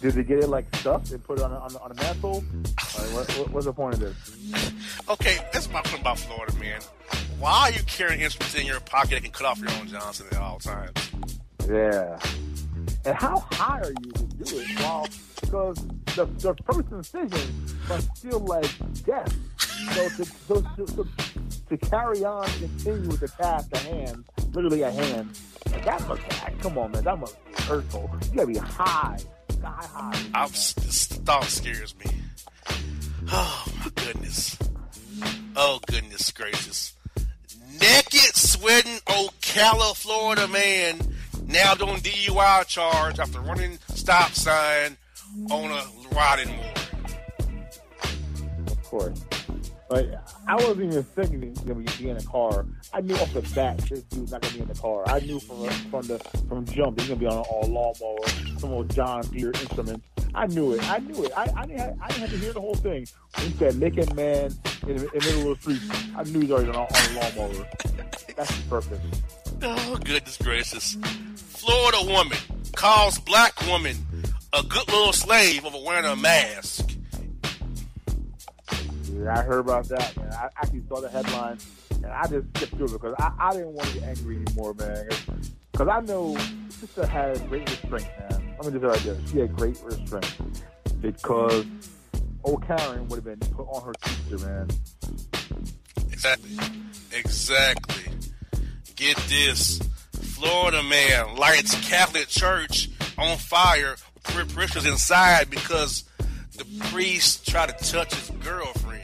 did 0.00 0.14
they 0.14 0.22
get 0.22 0.38
it 0.40 0.48
like 0.48 0.74
stuffed 0.76 1.10
and 1.12 1.22
put 1.22 1.38
it 1.38 1.44
on 1.44 1.52
a, 1.52 1.58
on 1.58 1.74
a, 1.74 1.78
on 1.78 1.90
a 1.90 1.94
mantle? 1.94 2.44
Like, 2.64 3.12
what, 3.12 3.38
what, 3.38 3.50
what's 3.50 3.66
the 3.66 3.72
point 3.72 3.94
of 3.94 4.00
this? 4.00 4.72
Okay, 5.08 5.38
that's 5.52 5.70
my 5.70 5.82
point 5.82 6.00
about 6.00 6.18
Florida, 6.18 6.54
man. 6.56 6.80
Why 7.38 7.68
are 7.68 7.70
you 7.72 7.82
carrying 7.86 8.20
instruments 8.20 8.54
in 8.54 8.66
your 8.66 8.80
pocket 8.80 9.10
that 9.10 9.22
can 9.22 9.32
cut 9.32 9.46
off 9.46 9.58
your 9.58 9.70
own 9.72 9.88
Johnson 9.88 10.26
at 10.32 10.38
all 10.38 10.58
times? 10.58 11.10
Yeah. 11.68 12.18
And 13.04 13.14
how 13.14 13.38
high 13.52 13.80
are 13.80 13.90
you 13.90 14.12
to 14.12 14.24
do 14.24 14.58
it? 14.58 14.78
Well, 14.78 15.06
because 15.40 15.76
the 16.16 16.24
the 16.24 16.54
first 16.64 16.90
incision 16.90 17.78
must 17.88 18.18
feel 18.18 18.40
like 18.40 18.70
death. 19.04 19.34
So 19.92 20.08
to, 20.08 20.24
so 20.24 20.60
to, 20.60 20.86
to, 20.86 21.08
to 21.68 21.76
carry 21.76 22.24
on, 22.24 22.46
continue 22.48 23.08
with 23.08 23.20
the 23.20 23.28
task 23.28 23.68
at 23.74 23.82
hand, 23.82 24.24
literally 24.52 24.82
at 24.84 24.94
hand, 24.94 25.36
and 25.36 25.55
that 25.70 26.08
must 26.08 26.22
come 26.60 26.78
on, 26.78 26.92
man, 26.92 27.04
that 27.04 27.18
must 27.18 27.44
be 27.44 27.62
hurtful. 27.62 28.10
You 28.30 28.36
gotta 28.36 28.46
be 28.46 28.58
high, 28.58 29.18
sky 29.50 29.86
high. 29.92 30.22
I'm, 30.34 30.50
this 30.50 31.06
thought 31.06 31.44
scares 31.44 31.94
me. 31.98 32.06
Oh 33.32 33.64
my 33.78 33.90
goodness. 33.94 34.58
Oh 35.56 35.80
goodness 35.86 36.30
gracious. 36.30 36.94
Naked, 37.80 38.36
sweating 38.36 38.98
Ocala, 39.06 39.96
Florida 39.96 40.48
man 40.48 40.98
nabbed 41.46 41.82
on 41.82 41.98
DUI 41.98 42.66
charge 42.66 43.18
after 43.18 43.40
running 43.40 43.78
stop 43.88 44.32
sign 44.32 44.96
on 45.50 45.70
a 45.70 45.84
riding 46.14 46.48
mower. 46.48 46.74
Of 48.66 48.82
course. 48.84 49.20
Like 49.88 50.10
I 50.48 50.54
wasn't 50.56 50.92
even 50.92 51.02
thinking 51.04 51.50
was 51.50 51.60
gonna 51.60 51.80
be 51.80 52.08
in 52.08 52.16
a 52.16 52.22
car. 52.22 52.66
I 52.92 53.00
knew 53.00 53.14
off 53.16 53.32
the 53.32 53.42
bat 53.54 53.78
this 53.78 54.02
dude's 54.02 54.32
not 54.32 54.42
gonna 54.42 54.54
be 54.54 54.60
in 54.60 54.68
the 54.68 54.74
car. 54.74 55.04
I 55.06 55.20
knew 55.20 55.38
from 55.38 55.68
from 55.90 56.02
the 56.06 56.18
from 56.48 56.64
jump 56.66 56.98
he's 56.98 57.08
gonna 57.08 57.20
be 57.20 57.26
on 57.26 57.44
a, 57.44 57.66
lawnmower, 57.66 58.28
some 58.58 58.72
old 58.72 58.90
John 58.90 59.22
Deere 59.28 59.50
instrument. 59.50 60.02
I 60.34 60.46
knew 60.48 60.72
it. 60.72 60.90
I 60.90 60.98
knew 60.98 61.24
it. 61.24 61.32
I, 61.36 61.46
I 61.56 61.66
didn't 61.66 61.80
have, 61.80 61.96
I 62.02 62.08
didn't 62.08 62.20
have 62.20 62.30
to 62.30 62.38
hear 62.38 62.52
the 62.52 62.60
whole 62.60 62.74
thing. 62.74 63.06
He 63.38 63.50
said 63.52 63.76
naked 63.76 64.14
man 64.16 64.52
in, 64.82 64.90
in 64.90 64.96
the 64.96 65.10
middle 65.14 65.52
of 65.52 65.62
the 65.62 65.76
street. 65.76 66.14
I 66.16 66.24
knew 66.24 66.40
he 66.40 66.46
was 66.46 66.50
already 66.50 66.70
on, 66.70 66.76
on 66.76 66.88
a 66.90 67.38
lawnmower. 67.38 67.66
That's 68.36 68.60
perfect. 68.62 69.02
Oh 69.62 69.98
goodness 70.04 70.36
gracious. 70.38 70.96
Florida 71.36 71.98
woman 72.02 72.38
calls 72.74 73.18
black 73.20 73.60
woman 73.66 73.96
a 74.52 74.62
good 74.62 74.86
little 74.88 75.12
slave 75.12 75.64
over 75.64 75.78
wearing 75.84 76.06
a 76.06 76.16
mask. 76.16 76.85
I 79.28 79.42
heard 79.42 79.60
about 79.60 79.88
that, 79.88 80.16
man. 80.16 80.32
I 80.32 80.48
actually 80.56 80.82
saw 80.88 81.00
the 81.00 81.08
headline, 81.08 81.58
and 81.94 82.06
I 82.06 82.26
just 82.26 82.46
skipped 82.56 82.76
through 82.76 82.86
it 82.86 82.92
because 82.92 83.14
I, 83.18 83.32
I 83.38 83.52
didn't 83.52 83.72
want 83.72 83.88
to 83.88 83.94
get 84.00 84.08
angry 84.08 84.36
anymore, 84.36 84.74
man. 84.74 85.08
Because 85.72 85.88
I 85.88 86.00
know 86.00 86.36
sister 86.70 87.06
had 87.06 87.48
great 87.48 87.68
restraint, 87.68 88.08
man. 88.30 88.54
Let 88.60 88.72
me 88.72 88.80
just 88.80 88.84
right 88.84 89.00
there, 89.00 89.26
she 89.30 89.38
had 89.38 89.56
great 89.56 89.80
restraint 89.82 90.36
because 91.00 91.66
old 92.44 92.66
Karen 92.66 93.08
would 93.08 93.16
have 93.16 93.24
been 93.24 93.50
put 93.50 93.66
on 93.68 93.82
her 93.84 93.92
teacher, 94.02 94.46
man. 94.46 94.68
Exactly. 96.10 96.50
Exactly. 97.12 98.12
Get 98.94 99.16
this. 99.28 99.80
Florida 100.12 100.82
man 100.82 101.36
lights 101.36 101.74
Catholic 101.88 102.28
church 102.28 102.90
on 103.18 103.36
fire 103.38 103.96
with 104.34 104.54
parishioners 104.54 104.86
inside 104.86 105.50
because 105.50 106.04
the 106.56 106.64
priest 106.90 107.46
tried 107.46 107.76
to 107.76 107.84
touch 107.90 108.14
his 108.14 108.30
girlfriend. 108.42 108.95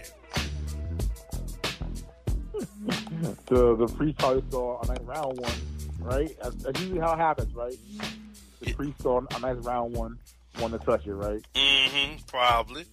The 3.46 3.76
the 3.76 3.86
priest 3.94 4.18
probably 4.18 4.42
saw 4.50 4.80
a 4.82 4.86
nice 4.86 5.00
round 5.00 5.38
one, 5.40 5.52
right? 6.00 6.36
That's, 6.42 6.54
that's 6.56 6.80
usually 6.80 7.00
how 7.00 7.12
it 7.14 7.18
happens, 7.18 7.54
right? 7.54 7.76
The 8.60 8.68
Yeah. 8.68 8.74
priest 8.74 9.02
saw 9.02 9.20
a 9.20 9.38
nice 9.40 9.56
round 9.64 9.94
one, 9.96 10.18
want 10.60 10.72
to 10.72 10.78
touch 10.80 11.06
it, 11.06 11.14
right? 11.14 11.42
Mm-hmm. 11.54 12.16
Probably. 12.26 12.84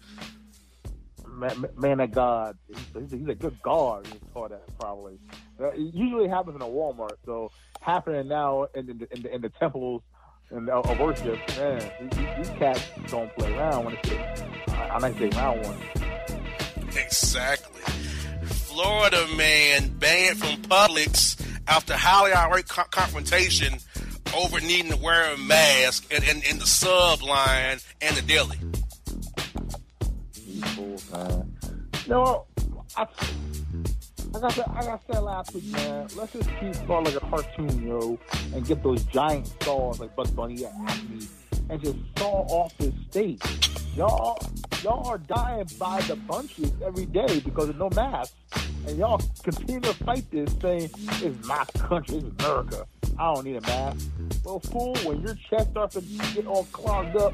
Man, 1.27 1.65
man 1.77 2.00
of 2.00 2.12
God, 2.12 2.57
he's, 2.67 3.12
he's 3.12 3.27
a 3.27 3.36
good 3.36 3.62
guard. 3.62 4.07
He 4.07 4.19
saw 4.33 4.48
that 4.50 4.63
probably. 4.79 5.19
Uh, 5.59 5.67
It 5.69 5.93
usually 5.93 6.27
happens 6.27 6.55
in 6.55 6.62
a 6.62 6.65
Walmart, 6.65 7.13
so 7.25 7.51
happening 7.81 8.27
now 8.27 8.65
in 8.75 8.86
the 8.88 9.07
in 9.15 9.21
the, 9.24 9.36
in 9.36 9.41
the 9.41 9.50
temples 9.50 10.01
and 10.50 10.69
of 10.69 10.86
of 10.89 11.00
worship. 11.00 11.38
Man, 11.57 11.91
these, 12.12 12.19
these 12.48 12.50
cats 12.57 12.81
don't 13.07 13.33
play 13.36 13.55
around 13.55 13.86
when 13.86 13.95
it's 13.95 14.09
a, 14.09 14.91
a 14.95 15.00
nice 15.00 15.15
big 15.15 15.33
round 15.36 15.63
one. 15.65 15.77
Exactly. 16.98 17.58
Florida 18.81 19.27
man 19.36 19.89
banned 19.98 20.38
from 20.38 20.55
Publix 20.62 21.36
after 21.67 21.98
highly 21.98 22.31
irate 22.31 22.69
co- 22.69 22.83
confrontation 22.83 23.77
over 24.33 24.62
needing 24.62 24.89
to 24.89 24.95
wear 24.95 25.33
a 25.33 25.38
mask 25.38 26.09
in, 26.13 26.24
in, 26.24 26.41
in 26.50 26.59
the 26.59 26.65
sub 26.65 27.21
line 27.21 27.79
and 28.01 28.15
the 28.15 28.21
deli. 28.21 28.55
No, 32.07 32.45
I, 32.95 33.01
I 33.01 34.50
said, 34.50 34.67
like 34.69 34.88
I 34.88 35.00
said 35.12 35.24
last 35.24 35.53
week, 35.53 35.65
man. 35.65 36.07
Let's 36.15 36.31
just 36.31 36.50
keep 36.62 36.88
going 36.88 37.03
like 37.03 37.15
a 37.15 37.19
cartoon, 37.19 37.86
yo, 37.86 38.17
and 38.55 38.65
get 38.65 38.81
those 38.81 39.03
giant 39.05 39.51
saws 39.62 40.00
like 40.00 40.15
Bugs 40.15 40.31
Bunny 40.31 40.63
at 40.63 40.71
Acme, 40.88 41.27
and 41.69 41.83
just 41.83 41.98
saw 42.17 42.45
off 42.48 42.77
this 42.77 42.93
state. 43.09 43.43
Y'all, 43.98 44.39
y'all 44.81 45.05
are 45.05 45.17
dying 45.17 45.67
by 45.77 46.00
the 46.01 46.15
bunches 46.15 46.71
every 46.86 47.05
day 47.07 47.41
because 47.41 47.67
of 47.67 47.77
no 47.77 47.89
mask, 47.89 48.33
and 48.88 48.98
y'all 48.98 49.21
continue 49.43 49.79
to 49.81 49.93
fight 49.93 50.29
this, 50.31 50.53
saying 50.62 50.89
it's 51.21 51.48
my 51.48 51.65
country, 51.77 52.17
it's 52.17 52.43
America. 52.43 52.86
I 53.17 53.33
don't 53.33 53.45
need 53.45 53.57
a 53.57 53.62
mask. 53.62 54.07
Well, 54.45 54.59
fool, 54.59 54.95
when 55.03 55.21
your 55.21 55.36
chest 55.50 55.71
starts 55.71 55.95
to 55.95 56.01
get 56.33 56.48
all 56.48 56.65
clogged 56.71 57.17
up 57.17 57.33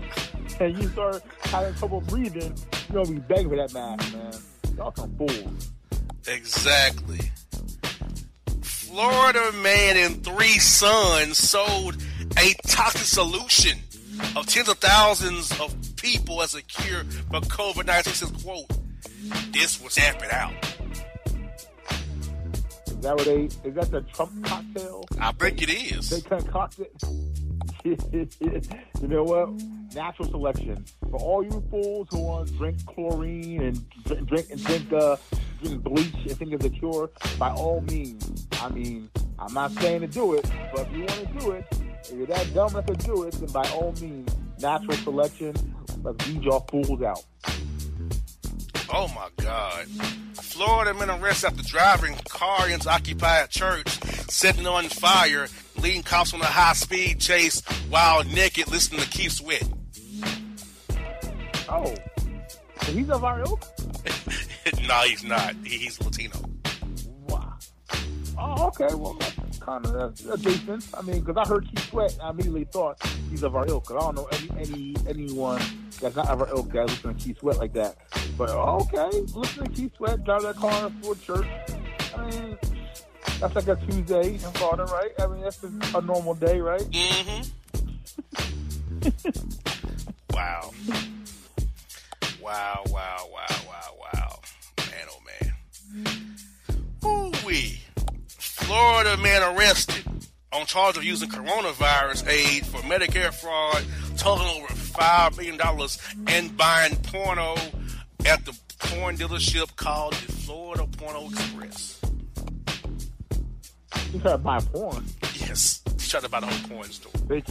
and 0.59 0.77
you 0.77 0.87
start 0.89 1.21
having 1.43 1.75
trouble 1.75 2.01
breathing, 2.01 2.55
you're 2.91 3.03
gonna 3.03 3.19
be 3.19 3.21
begging 3.27 3.49
for 3.49 3.55
that 3.55 3.73
mask, 3.73 4.13
man. 4.13 4.33
Y'all 4.77 4.93
some 4.95 5.15
fools. 5.15 5.71
Exactly. 6.27 7.19
Florida 8.61 9.51
man 9.61 9.97
and 9.97 10.23
three 10.23 10.57
sons 10.57 11.37
sold 11.37 11.97
a 12.37 12.53
toxic 12.67 13.01
solution 13.01 13.77
of 14.35 14.47
tens 14.47 14.69
of 14.69 14.77
thousands 14.77 15.51
of 15.59 15.75
people 15.97 16.41
as 16.41 16.55
a 16.55 16.61
cure 16.63 17.03
for 17.03 17.41
COVID 17.41 17.85
19. 17.85 18.13
Says, 18.13 18.31
quote, 18.43 18.69
this 19.51 19.81
was 19.81 19.97
it 19.97 20.33
out. 20.33 20.74
Is 23.05 23.09
that 23.09 23.17
what 23.17 23.25
they? 23.25 23.69
Is 23.69 23.75
that 23.75 23.91
the 23.91 24.01
Trump 24.01 24.43
cocktail? 24.43 25.05
I 25.21 25.31
think 25.33 25.61
it 25.61 25.69
is. 25.69 26.09
They 26.09 26.21
concocted. 26.21 26.87
you 27.83 29.07
know 29.07 29.23
what? 29.23 29.49
Natural 29.93 30.27
selection 30.27 30.83
for 31.11 31.19
all 31.19 31.43
you 31.43 31.63
fools 31.69 32.07
who 32.09 32.19
want 32.21 32.47
to 32.47 32.53
drink 32.55 32.83
chlorine 32.87 33.61
and 33.61 34.03
drink, 34.05 34.27
drink 34.27 34.47
and 34.49 34.63
drink 34.65 34.91
uh 34.93 35.17
drink 35.61 35.83
bleach 35.83 36.15
and 36.15 36.31
think 36.31 36.53
it's 36.53 36.65
a 36.65 36.69
cure. 36.71 37.11
By 37.37 37.51
all 37.51 37.81
means, 37.81 38.47
I 38.53 38.69
mean 38.69 39.07
I'm 39.37 39.53
not 39.53 39.71
saying 39.73 40.01
to 40.01 40.07
do 40.07 40.33
it, 40.33 40.51
but 40.73 40.87
if 40.87 40.91
you 40.91 41.01
want 41.01 41.11
to 41.11 41.39
do 41.45 41.51
it, 41.51 41.65
if 42.05 42.11
you're 42.11 42.25
that 42.25 42.55
dumb 42.55 42.71
enough 42.71 42.87
to 42.87 42.95
do 42.95 43.21
it, 43.21 43.33
then 43.33 43.51
by 43.51 43.69
all 43.69 43.93
means, 44.01 44.35
natural 44.59 44.97
selection. 44.97 45.53
Let's 46.01 46.27
weed 46.27 46.41
y'all 46.41 46.61
fools 46.61 47.03
out. 47.03 47.23
Oh 48.89 49.07
my 49.09 49.29
God. 49.37 49.85
Florida 50.55 50.93
men 50.93 51.09
arrested 51.09 51.47
after 51.47 51.63
driving 51.63 52.15
car 52.29 52.69
into 52.69 52.89
occupied 52.89 53.49
church, 53.49 53.89
setting 54.29 54.65
on 54.65 54.85
fire, 54.85 55.47
leading 55.81 56.01
cops 56.01 56.33
on 56.33 56.39
a 56.39 56.45
high 56.45 56.71
speed 56.71 57.19
chase 57.19 57.61
while 57.89 58.23
naked, 58.23 58.69
listening 58.71 59.01
to 59.01 59.09
Keith 59.09 59.33
Sweat. 59.33 59.63
Oh, 61.67 61.93
so 62.83 62.91
he's 62.93 63.09
of 63.09 63.25
our 63.25 63.41
ilk. 63.41 63.65
no, 64.87 65.01
he's 65.01 65.23
not. 65.25 65.55
He- 65.65 65.77
He's 65.79 66.01
Latino. 66.01 66.35
Wow. 67.27 67.53
Oh, 68.39 68.67
okay. 68.67 68.93
Well, 68.95 69.15
that's 69.19 69.59
kind 69.59 69.85
of 69.85 69.95
a 70.29 70.37
decent. 70.37 70.87
I 70.97 71.01
mean, 71.01 71.19
because 71.21 71.35
I 71.35 71.49
heard 71.49 71.67
Keith 71.67 71.89
Sweat, 71.89 72.17
I 72.23 72.29
immediately 72.29 72.63
thought 72.65 73.01
he's 73.29 73.43
of 73.43 73.55
our 73.57 73.67
ilk. 73.67 73.87
'cause 73.87 73.97
I 73.97 73.99
don't 73.99 74.15
know 74.15 74.29
any 74.31 74.49
any 74.57 74.95
anyone 75.09 75.61
that's 75.99 76.15
not 76.15 76.29
of 76.29 76.41
our 76.41 76.47
ilk 76.49 76.71
that 76.71 76.87
listens 76.87 77.17
to 77.21 77.25
Keith 77.27 77.39
Sweat 77.39 77.57
like 77.57 77.73
that. 77.73 77.97
But 78.37 78.49
okay, 78.49 79.09
listen 79.33 79.63
to 79.65 79.71
Keith 79.71 79.95
Sweat, 79.95 80.23
drive 80.25 80.41
that 80.41 80.55
car 80.57 80.91
for 81.01 81.15
church. 81.15 81.47
I 82.17 82.29
mean, 82.29 82.57
That's 83.39 83.55
like 83.55 83.67
a 83.67 83.75
Tuesday 83.85 84.33
in 84.33 84.39
Florida, 84.39 84.83
right? 84.85 85.11
I 85.19 85.27
mean, 85.27 85.41
that's 85.41 85.63
a, 85.63 85.71
a 85.97 86.01
normal 86.01 86.33
day, 86.35 86.59
right? 86.59 86.81
Mm-hmm. 86.81 87.43
wow. 90.33 90.71
Wow, 92.41 92.83
wow, 92.89 93.29
wow, 93.31 93.45
wow, 93.67 93.97
wow. 94.13 94.39
Man, 94.77 95.07
oh 95.09 95.19
man. 96.03 96.35
Ooh-wee. 97.05 97.79
Florida 98.37 99.17
man 99.17 99.55
arrested 99.55 100.03
on 100.51 100.65
charge 100.65 100.97
of 100.97 101.03
using 101.03 101.29
coronavirus 101.29 102.27
aid 102.27 102.65
for 102.65 102.77
Medicare 102.79 103.33
fraud, 103.33 103.83
totaling 104.17 104.61
over 104.63 104.73
$5 104.73 105.37
million 105.37 105.59
and 106.27 106.57
buying 106.57 106.95
porno 106.97 107.55
at 108.25 108.43
the 108.45 108.57
porn 108.79 109.17
dealership 109.17 109.75
called 109.75 110.13
the 110.13 110.31
Florida 110.31 110.87
Porno 110.97 111.25
Express. 111.29 112.01
You 114.13 114.19
try 114.19 114.31
to 114.31 114.37
buy 114.37 114.59
porn. 114.59 115.05
Yes, 115.35 115.81
he 115.99 116.09
tried 116.09 116.23
to 116.23 116.29
buy 116.29 116.39
the 116.39 116.47
whole 116.47 116.69
porn 116.69 116.89
store. 116.91 117.11
They, 117.27 117.43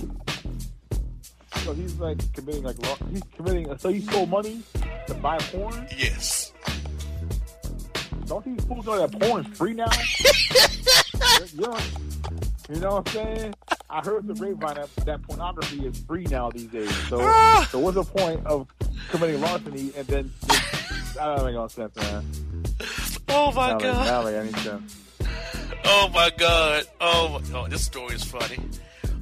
so 1.62 1.72
he's 1.74 1.94
like 1.96 2.18
committing 2.32 2.62
like 2.64 2.76
he's 3.10 3.22
committing. 3.36 3.78
So 3.78 3.88
he 3.90 4.00
stole 4.00 4.26
money 4.26 4.62
to 5.06 5.14
buy 5.14 5.38
porn. 5.38 5.86
Yes. 5.96 6.52
Don't 8.26 8.44
these 8.44 8.64
fools 8.66 8.86
know 8.86 9.06
that 9.06 9.20
porn's 9.20 9.46
free 9.56 9.74
now? 9.74 9.86
You're- 11.56 11.78
you're- 12.70 12.80
know 12.80 12.94
what 12.96 13.08
I'm 13.08 13.12
saying? 13.14 13.54
I 13.90 14.00
heard 14.00 14.26
the 14.26 14.34
grapevine 14.34 14.74
that, 14.76 14.88
that 15.04 15.22
pornography 15.22 15.86
is 15.86 15.98
free 16.04 16.24
now 16.24 16.50
these 16.50 16.66
days. 16.68 16.90
So, 17.08 17.20
Ah. 17.22 17.68
so 17.70 17.78
what's 17.78 17.94
the 17.96 18.02
point 18.04 18.44
of 18.46 18.66
committing 19.10 19.40
larceny 19.42 19.92
and 19.96 20.06
then 20.06 20.32
I 21.20 21.36
don't 21.36 21.44
make 21.44 21.54
no 21.54 21.68
sense, 21.68 21.96
man. 21.96 22.24
Oh 23.28 23.52
my 23.52 23.78
god. 23.78 24.06
don't 24.06 24.24
make 24.24 24.66
any. 24.66 24.82
Oh 25.84 26.08
my 26.12 26.30
god. 26.36 26.84
Oh, 27.00 27.28
my, 27.28 27.58
oh, 27.58 27.68
this 27.68 27.84
story 27.84 28.14
is 28.14 28.24
funny. 28.24 28.58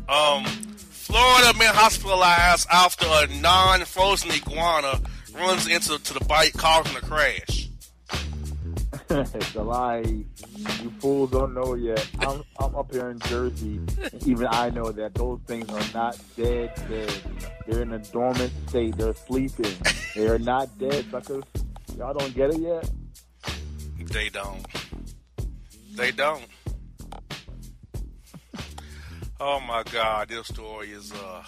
Um, 0.08 0.44
Florida 0.44 1.56
man 1.58 1.74
hospitalized 1.74 2.68
after 2.70 3.06
a 3.06 3.26
non-frozen 3.40 4.30
iguana 4.30 5.00
runs 5.34 5.66
into 5.68 5.98
to 5.98 6.14
the 6.14 6.24
bike, 6.24 6.52
causing 6.54 6.96
a 6.96 7.00
crash. 7.00 7.68
it's 9.10 9.54
a 9.54 9.62
lie. 9.62 10.04
You 10.82 10.90
fools 11.00 11.30
don't 11.30 11.54
know 11.54 11.74
yet. 11.74 12.08
I'm, 12.20 12.42
I'm 12.58 12.74
up 12.76 12.92
here 12.92 13.10
in 13.10 13.18
Jersey. 13.20 13.80
and 14.02 14.26
Even 14.26 14.46
I 14.50 14.70
know 14.70 14.90
that 14.92 15.14
those 15.14 15.40
things 15.46 15.68
are 15.70 15.94
not 15.94 16.18
dead. 16.36 16.72
Dead. 16.88 17.12
They're 17.66 17.82
in 17.82 17.92
a 17.92 17.98
dormant 17.98 18.52
state. 18.68 18.96
They're 18.96 19.14
sleeping. 19.14 19.74
They 20.14 20.28
are 20.28 20.38
not 20.38 20.78
dead, 20.78 21.06
suckers. 21.10 21.44
Y'all 21.96 22.14
don't 22.14 22.34
get 22.34 22.50
it 22.50 22.58
yet. 22.58 22.90
They 23.98 24.28
don't. 24.28 24.66
They 25.94 26.10
don't. 26.10 26.44
Oh 29.40 29.60
my 29.60 29.82
god, 29.90 30.28
this 30.28 30.48
story 30.48 30.90
is 30.90 31.12
uh, 31.12 31.42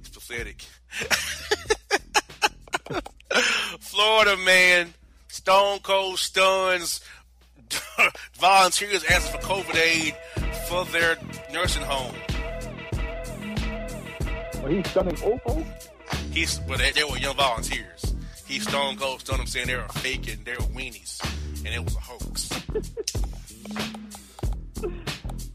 it's 0.00 0.08
pathetic. 0.08 0.64
Florida 3.80 4.36
man, 4.38 4.94
stone 5.28 5.80
cold 5.80 6.18
stuns 6.18 7.00
volunteers 8.34 9.04
asking 9.04 9.40
for 9.40 9.46
COVID 9.46 9.76
aid 9.76 10.16
for 10.68 10.84
their 10.86 11.16
nursing 11.52 11.82
home. 11.82 12.14
When 14.62 14.76
he's 14.76 14.88
stunning 14.90 15.16
old 15.22 15.42
folks, 15.42 15.88
He's, 16.32 16.58
but 16.60 16.78
they, 16.78 16.90
they 16.90 17.04
were 17.04 17.16
young 17.16 17.36
volunteers. 17.36 18.13
He 18.46 18.60
stone 18.60 18.96
cold 18.96 19.20
stunned 19.20 19.40
them, 19.40 19.46
saying 19.46 19.66
they 19.66 19.76
were 19.76 19.88
fake 19.88 20.32
and 20.32 20.42
they 20.44 20.52
were 20.52 20.68
weenies, 20.74 21.20
and 21.64 21.68
it 21.68 21.82
was 21.82 21.96
a 21.96 22.00
hoax. 22.00 22.48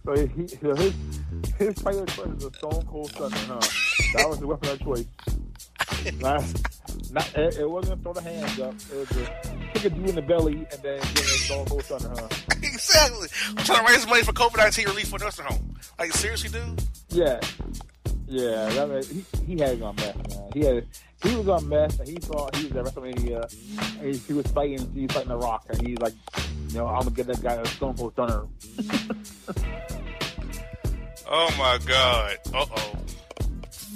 so 0.06 0.28
he, 0.28 0.48
so 0.48 0.76
his 0.76 0.94
his 1.58 1.82
fighter 1.82 2.06
choice 2.08 2.28
is 2.38 2.44
a 2.46 2.54
stone 2.54 2.86
cold 2.88 3.12
stunner, 3.12 3.36
huh? 3.36 3.60
That 4.16 4.30
was 4.30 4.40
the 4.40 4.48
weapon 4.48 4.70
of 4.70 4.80
choice. 4.80 5.06
Not, 6.20 6.44
not, 7.12 7.36
it, 7.36 7.58
it 7.58 7.70
wasn't 7.70 8.02
throw 8.04 8.14
the 8.14 8.22
hands 8.22 8.60
up. 8.60 8.74
It 8.92 8.96
was 8.96 9.10
just 9.10 9.32
kick 9.74 9.86
a 9.86 9.90
dude 9.90 10.10
in 10.10 10.16
the 10.16 10.22
belly 10.22 10.66
and 10.72 10.82
then 10.82 11.00
give 11.00 11.18
a 11.18 11.24
stone 11.24 11.66
cold 11.66 11.84
stunner, 11.84 12.10
huh? 12.10 12.28
exactly. 12.64 13.28
I'm 13.50 13.58
trying 13.66 13.86
to 13.86 13.92
raise 13.92 14.08
money 14.08 14.24
for 14.24 14.32
COVID 14.32 14.58
19 14.58 14.86
relief 14.88 15.10
for 15.10 15.20
nursing 15.20 15.46
home. 15.46 15.76
Like, 15.98 16.14
seriously, 16.14 16.50
dude? 16.50 16.84
Yeah, 17.10 17.40
yeah. 18.30 18.70
That 18.70 18.90
was, 18.90 19.10
he 19.10 19.26
he 19.46 19.60
had 19.60 19.72
it 19.72 19.82
on 19.82 19.96
meth, 19.96 20.16
man. 20.16 20.52
He 20.54 20.60
had 20.62 20.88
he 21.24 21.36
was 21.36 21.48
on 21.50 21.68
meth, 21.68 22.00
and 22.00 22.08
he 22.08 22.16
thought 22.16 22.56
he 22.56 22.68
was 22.68 22.76
at 22.76 22.86
WrestleMania. 22.86 24.02
He, 24.02 24.18
he 24.18 24.34
was 24.34 24.48
fighting, 24.48 24.92
he 24.94 25.02
was 25.02 25.12
fighting 25.12 25.30
The 25.30 25.38
Rock, 25.38 25.66
and 25.70 25.86
he's 25.86 25.98
like, 26.00 26.14
you 26.70 26.78
know, 26.78 26.88
I'm 26.88 27.00
gonna 27.00 27.12
get 27.12 27.28
that 27.28 27.42
guy 27.42 27.56
a 27.56 27.66
Stone 27.66 27.98
Cold 27.98 28.14
Stunner. 28.14 28.46
Oh 31.32 31.54
my 31.60 31.78
God. 31.86 32.38
Uh 32.56 32.66
oh. 32.76 32.96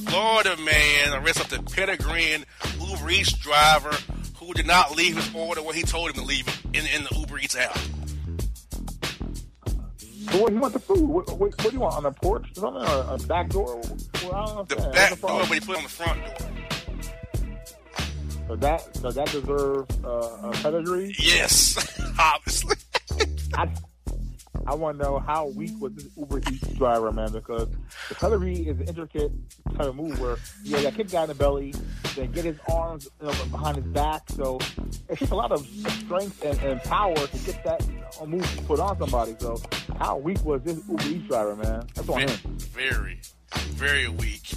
Florida 0.06 0.56
man 0.58 1.13
arrested 1.13 1.48
the 1.48 1.63
pedigreeing 1.63 2.46
Uber 2.80 3.10
Eats 3.10 3.34
driver 3.34 3.91
who 4.38 4.54
did 4.54 4.67
not 4.67 4.96
leave 4.96 5.15
his 5.15 5.34
order 5.34 5.63
where 5.63 5.74
he 5.74 5.82
told 5.82 6.10
him 6.10 6.15
to 6.17 6.24
leave 6.24 6.48
in, 6.74 6.86
in 6.86 7.06
the 7.06 7.15
Uber 7.17 7.39
Eats 7.39 7.56
app. 7.56 7.76
So 10.32 10.42
what? 10.42 10.52
He 10.52 10.58
wants 10.58 10.74
the 10.74 10.80
food. 10.80 11.08
What, 11.08 11.28
what, 11.30 11.40
what 11.40 11.58
do 11.60 11.72
you 11.72 11.80
want 11.80 11.96
on 11.96 12.04
the 12.04 12.12
porch? 12.12 12.46
or 12.52 12.62
Something 12.62 12.84
or 12.84 13.16
a 13.16 13.18
back 13.28 13.50
door? 13.50 13.82
Well, 14.24 14.34
I 14.34 14.46
don't 14.46 14.70
The 14.70 14.76
back 14.76 15.10
the 15.12 15.28
door, 15.28 15.40
but 15.40 15.50
he 15.50 15.60
put 15.60 15.70
it 15.70 15.78
on 15.78 15.84
the 15.84 15.90
front 15.90 16.26
door. 16.26 16.50
So 18.48 18.56
that 18.58 18.96
so 18.98 19.12
that 19.12 19.28
deserves 19.32 19.98
uh, 20.04 20.40
a 20.44 20.52
pedigree. 20.62 21.16
Yes, 21.18 21.78
obviously. 22.20 22.76
I 23.54 23.70
I 24.66 24.76
want 24.76 24.98
to 24.98 25.04
know 25.04 25.20
how 25.20 25.48
weak 25.48 25.72
was 25.80 25.94
this 25.94 26.08
Uber 26.18 26.40
Eats 26.40 26.68
driver, 26.70 27.12
man, 27.12 27.32
because 27.32 27.68
the 28.08 28.16
pedigree 28.16 28.68
is 28.68 28.80
an 28.80 28.88
intricate 28.88 29.32
kind 29.70 29.90
of 29.90 29.96
move 29.96 30.20
where 30.20 30.38
you 30.64 30.82
got 30.82 30.94
kick 30.94 31.10
guy 31.10 31.24
in 31.24 31.30
the 31.30 31.36
belly, 31.36 31.74
then 32.16 32.32
get 32.32 32.46
his 32.46 32.58
arms 32.72 33.10
you 33.20 33.28
know, 33.28 33.34
behind 33.52 33.78
his 33.78 33.86
back. 33.88 34.22
So 34.30 34.60
it 35.10 35.18
takes 35.20 35.32
a 35.32 35.36
lot 35.36 35.52
of 35.52 35.66
strength 35.66 36.44
and, 36.46 36.58
and 36.62 36.82
power 36.84 37.16
to 37.16 37.38
get 37.40 37.64
that 37.66 37.86
uh, 38.22 38.26
move 38.26 38.62
put 38.66 38.80
on 38.80 38.98
somebody. 38.98 39.36
So 39.40 39.62
how 40.00 40.18
weak 40.18 40.44
was 40.44 40.62
this 40.64 40.80
Uber 40.88 41.04
Eats 41.08 41.28
driver, 41.28 41.56
man? 41.56 41.88
That's 41.96 42.10
on 42.10 42.22
him. 42.22 42.30
Very, 42.58 43.20
very 43.72 44.08
weak. 44.08 44.52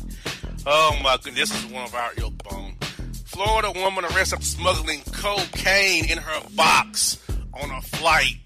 Oh 0.67 0.99
my 1.03 1.17
goodness, 1.23 1.51
this 1.51 1.65
is 1.65 1.71
one 1.71 1.85
of 1.85 1.95
our 1.95 2.11
ilk 2.17 2.43
bone. 2.45 2.77
Florida 3.25 3.73
woman 3.75 4.05
arrested 4.05 4.43
smuggling 4.43 5.03
cocaine 5.13 6.11
in 6.11 6.19
her 6.19 6.41
box 6.55 7.19
on 7.53 7.71
a 7.71 7.81
flight 7.83 8.37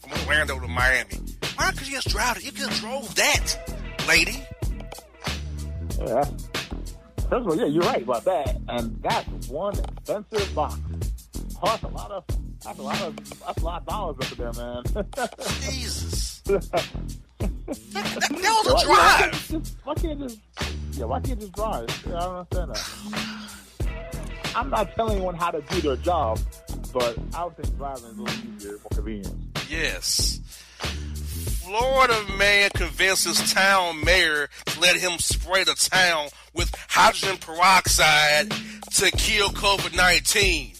from 0.00 0.12
Orlando 0.26 0.58
to 0.60 0.68
Miami. 0.68 1.16
Why 1.56 1.72
could 1.72 1.88
you 1.88 1.94
just 1.94 2.08
drive 2.08 2.36
it? 2.36 2.44
You 2.44 2.52
could 2.52 2.70
drove 2.74 3.14
that, 3.16 3.76
lady. 4.08 4.46
Yeah. 5.98 6.24
First 7.28 7.32
of 7.32 7.48
all, 7.48 7.56
yeah, 7.56 7.66
you're 7.66 7.82
right 7.82 8.02
about 8.02 8.24
that. 8.24 8.56
And 8.68 9.02
that's 9.02 9.48
one 9.48 9.78
expensive 9.78 10.54
box. 10.54 10.78
Oh, 11.62 11.66
that's 11.66 11.82
a 11.82 11.88
lot 11.88 12.10
of 12.10 12.24
that's 12.64 12.78
a 12.78 12.82
lot 12.82 13.00
of 13.02 13.16
that's 13.16 13.62
a 13.62 13.64
lot 13.64 13.80
of 13.82 13.86
dollars 13.86 14.16
up 14.20 14.36
there, 14.36 14.52
man. 14.52 14.82
Jesus. 15.60 16.19
That, 16.44 16.62
that, 16.70 18.28
that 18.30 18.62
was 18.64 18.66
a 18.66 18.74
why 18.74 18.84
drive. 18.84 19.30
can't 19.30 19.64
just- 19.64 19.76
Why 19.84 19.94
can't 19.94 20.20
just 20.20 20.38
yeah? 20.92 21.04
Why 21.04 21.20
can't 21.20 21.40
just 21.40 21.52
drive? 21.52 22.04
Yeah, 22.08 22.16
I 22.16 22.20
don't 22.20 22.36
understand 22.36 22.74
that. 22.74 24.54
I'm 24.56 24.68
not 24.70 24.94
telling 24.96 25.16
anyone 25.16 25.36
how 25.36 25.50
to 25.52 25.60
do 25.62 25.80
their 25.80 25.96
job, 25.96 26.40
but 26.92 27.16
I 27.34 27.44
would 27.44 27.56
think 27.56 27.76
driving 27.76 28.04
is 28.04 28.18
a 28.18 28.22
little 28.22 28.56
easier, 28.56 28.72
more 28.72 28.90
convenient. 28.92 29.36
Yes. 29.68 30.40
Florida 31.62 32.16
man 32.36 32.70
convinces 32.74 33.52
town 33.52 34.02
mayor 34.04 34.48
to 34.66 34.80
let 34.80 34.96
him 34.96 35.18
spray 35.20 35.62
the 35.62 35.74
town 35.74 36.28
with 36.52 36.74
hydrogen 36.88 37.36
peroxide 37.38 38.50
to 38.94 39.10
kill 39.12 39.50
COVID 39.50 39.96
19. 39.96 40.74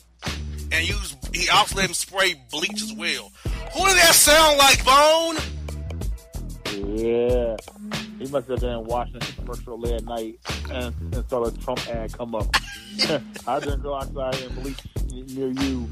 And 0.73 0.89
use, 0.89 1.17
he 1.33 1.49
also 1.49 1.77
let 1.77 1.87
him 1.89 1.95
spray 1.95 2.35
bleach 2.51 2.83
as 2.83 2.93
well. 2.93 3.31
Who 3.73 3.87
did 3.87 3.97
that 3.99 4.15
sound 4.15 4.59
like, 4.59 4.85
Bone? 4.85 5.37
Yeah, 6.97 7.57
he 8.19 8.27
must 8.27 8.49
have 8.49 8.61
been 8.61 8.85
watching 8.85 9.21
the 9.21 9.33
commercial 9.37 9.79
late 9.79 9.95
at 9.95 10.05
night 10.05 10.39
and, 10.71 10.95
and 11.15 11.25
saw 11.29 11.45
the 11.45 11.57
Trump 11.63 11.87
ad 11.89 12.13
come 12.13 12.35
up. 12.35 12.47
I 13.47 13.61
didn't 13.61 13.83
go 13.83 13.95
outside 13.95 14.41
and 14.43 14.55
bleach 14.57 14.79
near 15.13 15.49
you. 15.49 15.89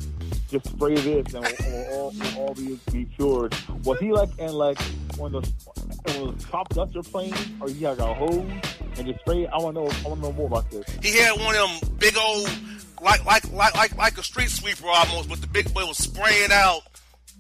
Just 0.51 0.67
spray 0.67 0.95
this 0.95 1.35
and 1.35 1.45
we'll, 1.45 1.71
we'll 1.71 1.95
all, 1.95 2.13
we'll 2.19 2.39
all 2.39 2.55
be, 2.55 2.79
be 2.91 3.05
cured. 3.05 3.55
Was 3.85 3.99
he 4.01 4.13
like 4.13 4.37
in 4.39 4.53
like 4.53 4.81
one 5.17 5.35
of 5.35 5.45
those, 5.45 5.53
one 6.05 6.29
of 6.29 6.35
those 6.35 6.45
top 6.47 6.69
duster 6.71 7.03
planes, 7.03 7.49
or 7.61 7.69
he 7.69 7.85
had 7.85 7.99
a 7.99 8.15
hose 8.15 8.45
and 8.97 9.07
just 9.07 9.21
spray? 9.21 9.45
it? 9.45 9.51
I 9.53 9.59
want 9.59 9.77
to 9.77 9.83
know. 9.83 9.91
I 10.05 10.09
want 10.09 10.23
to 10.23 10.29
know 10.29 10.33
more 10.33 10.47
about 10.47 10.71
this. 10.71 10.85
He 11.03 11.19
had 11.19 11.39
one 11.39 11.55
of 11.55 11.83
them 11.83 11.97
big 11.99 12.17
old, 12.17 12.51
like 13.03 13.25
like 13.25 13.51
like 13.53 13.75
like 13.75 13.97
like 13.97 14.19
a 14.19 14.23
street 14.23 14.51
sweeper 14.51 14.89
almost, 14.89 15.29
but 15.29 15.41
the 15.41 15.47
big 15.47 15.73
boy 15.73 15.87
was 15.87 15.99
spraying 15.99 16.51
out 16.51 16.83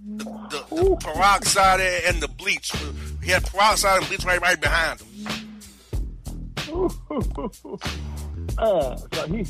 the, 0.06 0.24
the, 0.24 0.76
the 0.76 0.96
peroxide 0.96 1.80
and 1.80 2.20
the 2.20 2.28
bleach. 2.28 2.72
He 3.22 3.30
had 3.30 3.44
peroxide 3.46 3.98
and 3.98 4.08
bleach 4.08 4.24
right 4.24 4.40
right 4.40 4.60
behind 4.60 5.00
him. 5.00 5.08
uh, 8.58 8.96
so 8.96 9.26
he, 9.26 9.46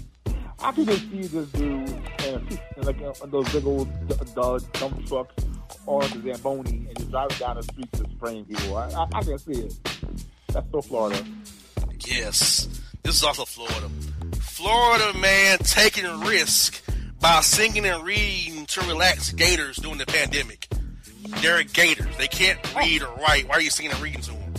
I 0.60 0.72
could 0.72 0.86
just 0.86 1.10
see 1.10 1.22
this 1.22 1.48
dude 1.50 1.88
in, 2.26 2.48
a, 2.76 2.82
like 2.82 3.00
uh, 3.02 3.26
those 3.26 3.52
big 3.52 3.66
old 3.66 4.08
d- 4.08 4.14
d- 4.16 4.66
dump 4.72 5.06
trucks 5.06 5.34
or 5.86 6.02
the 6.02 6.34
Zamboni 6.34 6.70
and 6.88 6.98
you're 6.98 7.08
driving 7.08 7.38
down 7.38 7.56
the 7.56 7.62
street 7.62 7.92
to 7.92 8.04
spraying 8.10 8.44
people. 8.44 8.76
I, 8.76 8.88
I, 8.90 9.06
I 9.14 9.22
can 9.22 9.38
see 9.38 9.52
it. 9.52 9.74
That's 10.52 10.70
so 10.70 10.82
Florida. 10.82 11.24
Yes, 12.06 12.68
this 13.02 13.16
is 13.16 13.24
also 13.24 13.44
Florida. 13.44 13.88
Florida 14.40 15.16
man 15.18 15.58
taking 15.58 16.04
a 16.04 16.16
risk 16.18 16.82
by 17.20 17.40
singing 17.40 17.84
and 17.84 18.04
reading 18.04 18.66
to 18.66 18.80
relax 18.82 19.32
Gators 19.32 19.76
during 19.76 19.98
the 19.98 20.06
pandemic. 20.06 20.68
They're 21.40 21.62
Gators. 21.62 22.16
They 22.16 22.28
can't 22.28 22.58
oh. 22.74 22.78
read 22.78 23.02
or 23.02 23.14
write. 23.16 23.48
Why 23.48 23.56
are 23.56 23.60
you 23.60 23.70
singing 23.70 23.92
and 23.92 24.00
reading 24.00 24.20
to 24.22 24.32
them? 24.32 24.54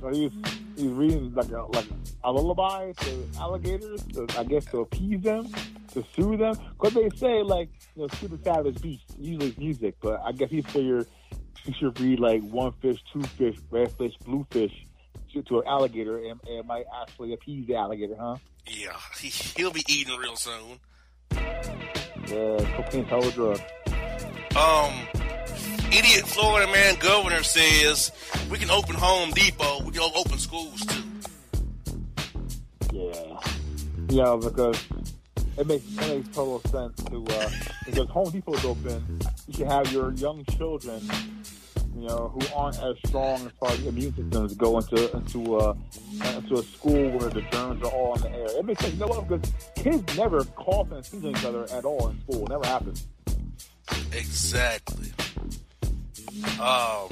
So 0.00 0.08
he's 0.10 0.30
he's 0.76 0.90
reading 0.90 1.34
like 1.34 1.50
a 1.50 1.62
like 1.62 1.86
a 2.22 2.32
lullaby 2.32 2.92
to 2.92 3.28
alligators, 3.38 4.02
to, 4.14 4.26
I 4.38 4.44
guess 4.44 4.64
to 4.66 4.80
appease 4.80 5.22
them, 5.22 5.48
to 5.92 6.04
soothe 6.14 6.40
them. 6.40 6.56
Because 6.78 6.94
they 6.94 7.08
say 7.16 7.42
like 7.42 7.70
you 7.96 8.02
know, 8.02 8.08
super 8.20 8.38
savage 8.42 8.80
beast 8.80 9.04
usually 9.18 9.48
it's 9.48 9.58
music, 9.58 9.96
but 10.00 10.20
I 10.24 10.32
guess 10.32 10.50
he 10.50 10.62
figured 10.62 11.06
he 11.64 11.72
should 11.72 11.98
read 11.98 12.20
like 12.20 12.42
one 12.42 12.72
fish, 12.80 13.02
two 13.12 13.22
fish, 13.22 13.56
red 13.70 13.90
fish, 13.92 14.16
blue 14.24 14.46
fish 14.50 14.86
to, 15.32 15.42
to 15.42 15.60
an 15.60 15.66
alligator, 15.66 16.18
and, 16.18 16.40
and 16.46 16.66
might 16.66 16.84
actually 17.02 17.32
appease 17.32 17.66
the 17.66 17.74
alligator, 17.74 18.16
huh? 18.18 18.36
Yeah, 18.66 18.96
he, 19.18 19.28
he'll 19.56 19.72
be 19.72 19.84
eating 19.88 20.16
real 20.18 20.36
soon. 20.36 20.78
Yeah, 22.28 22.58
cocaine's 22.76 23.34
drug. 23.34 23.60
Um, 24.56 24.92
idiot 25.92 26.26
Florida 26.26 26.70
man 26.72 26.96
governor 26.98 27.42
says 27.42 28.10
we 28.50 28.58
can 28.58 28.70
open 28.70 28.96
Home 28.96 29.30
Depot, 29.30 29.84
we 29.84 29.92
can 29.92 30.10
open 30.14 30.38
schools 30.38 30.80
too. 30.86 31.02
Yeah, 32.92 33.40
yeah, 34.08 34.36
because 34.40 34.84
it 35.56 35.66
makes 35.66 35.84
it 35.84 36.08
makes 36.08 36.34
total 36.34 36.60
sense 36.62 37.02
to 37.04 37.24
uh, 37.24 37.50
because 37.84 38.08
Home 38.10 38.30
Depot 38.30 38.54
is 38.54 38.64
open. 38.64 39.20
You 39.46 39.58
can 39.58 39.66
have 39.66 39.92
your 39.92 40.12
young 40.14 40.44
children, 40.56 41.08
you 42.00 42.08
know, 42.08 42.32
who 42.34 42.54
aren't 42.54 42.78
as 42.82 42.96
strong 43.06 43.46
as 43.46 43.52
far 43.58 43.70
as 43.70 43.86
immune 43.86 44.14
systems 44.14 44.54
go 44.54 44.78
into 44.78 45.16
into 45.16 45.56
uh, 45.56 45.74
into 46.36 46.54
a 46.54 46.62
school 46.62 47.10
where 47.18 47.30
the 47.30 47.42
germs 47.50 47.82
are 47.82 47.90
all 47.90 48.14
in 48.16 48.22
the 48.22 48.30
air. 48.30 48.58
It 48.58 48.64
makes 48.64 48.80
sense. 48.80 48.94
You 48.94 49.00
know 49.00 49.06
what? 49.06 49.28
Because 49.28 49.52
kids 49.76 50.16
never 50.16 50.44
cough 50.44 50.90
and 50.92 51.04
sneeze 51.04 51.24
each 51.24 51.44
other 51.44 51.64
at 51.72 51.84
all 51.84 52.08
in 52.08 52.20
school. 52.22 52.44
It 52.44 52.48
never 52.50 52.66
happens. 52.66 53.06
Exactly. 54.12 55.12
Um, 56.60 57.08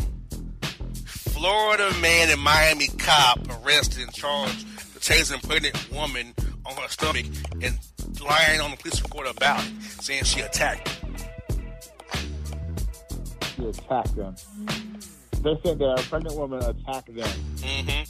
Florida 1.07 1.90
man 2.01 2.31
and 2.31 2.40
Miami 2.40 2.88
cop 2.99 3.40
arrested 3.64 4.03
and 4.03 4.12
charged 4.12 4.66
for 4.66 5.01
tasing 5.01 5.47
pregnant 5.47 5.90
woman 5.92 6.35
on 6.66 6.77
her 6.77 6.88
stomach 6.88 7.27
and 7.62 7.79
lying 8.25 8.61
on 8.61 8.70
the 8.70 8.77
police 8.77 9.03
report 9.03 9.27
about 9.29 9.64
it, 9.64 9.83
saying 9.83 10.25
she 10.25 10.40
attacked. 10.40 10.88
him. 10.88 11.04
She 13.64 13.70
attacked 13.70 14.14
them. 14.14 14.35
They 15.40 15.59
said 15.64 15.79
that 15.79 15.98
a 15.98 16.03
pregnant 16.09 16.37
woman 16.37 16.62
attacked 16.62 17.14
them, 17.14 17.27
Mm-hmm. 17.57 18.05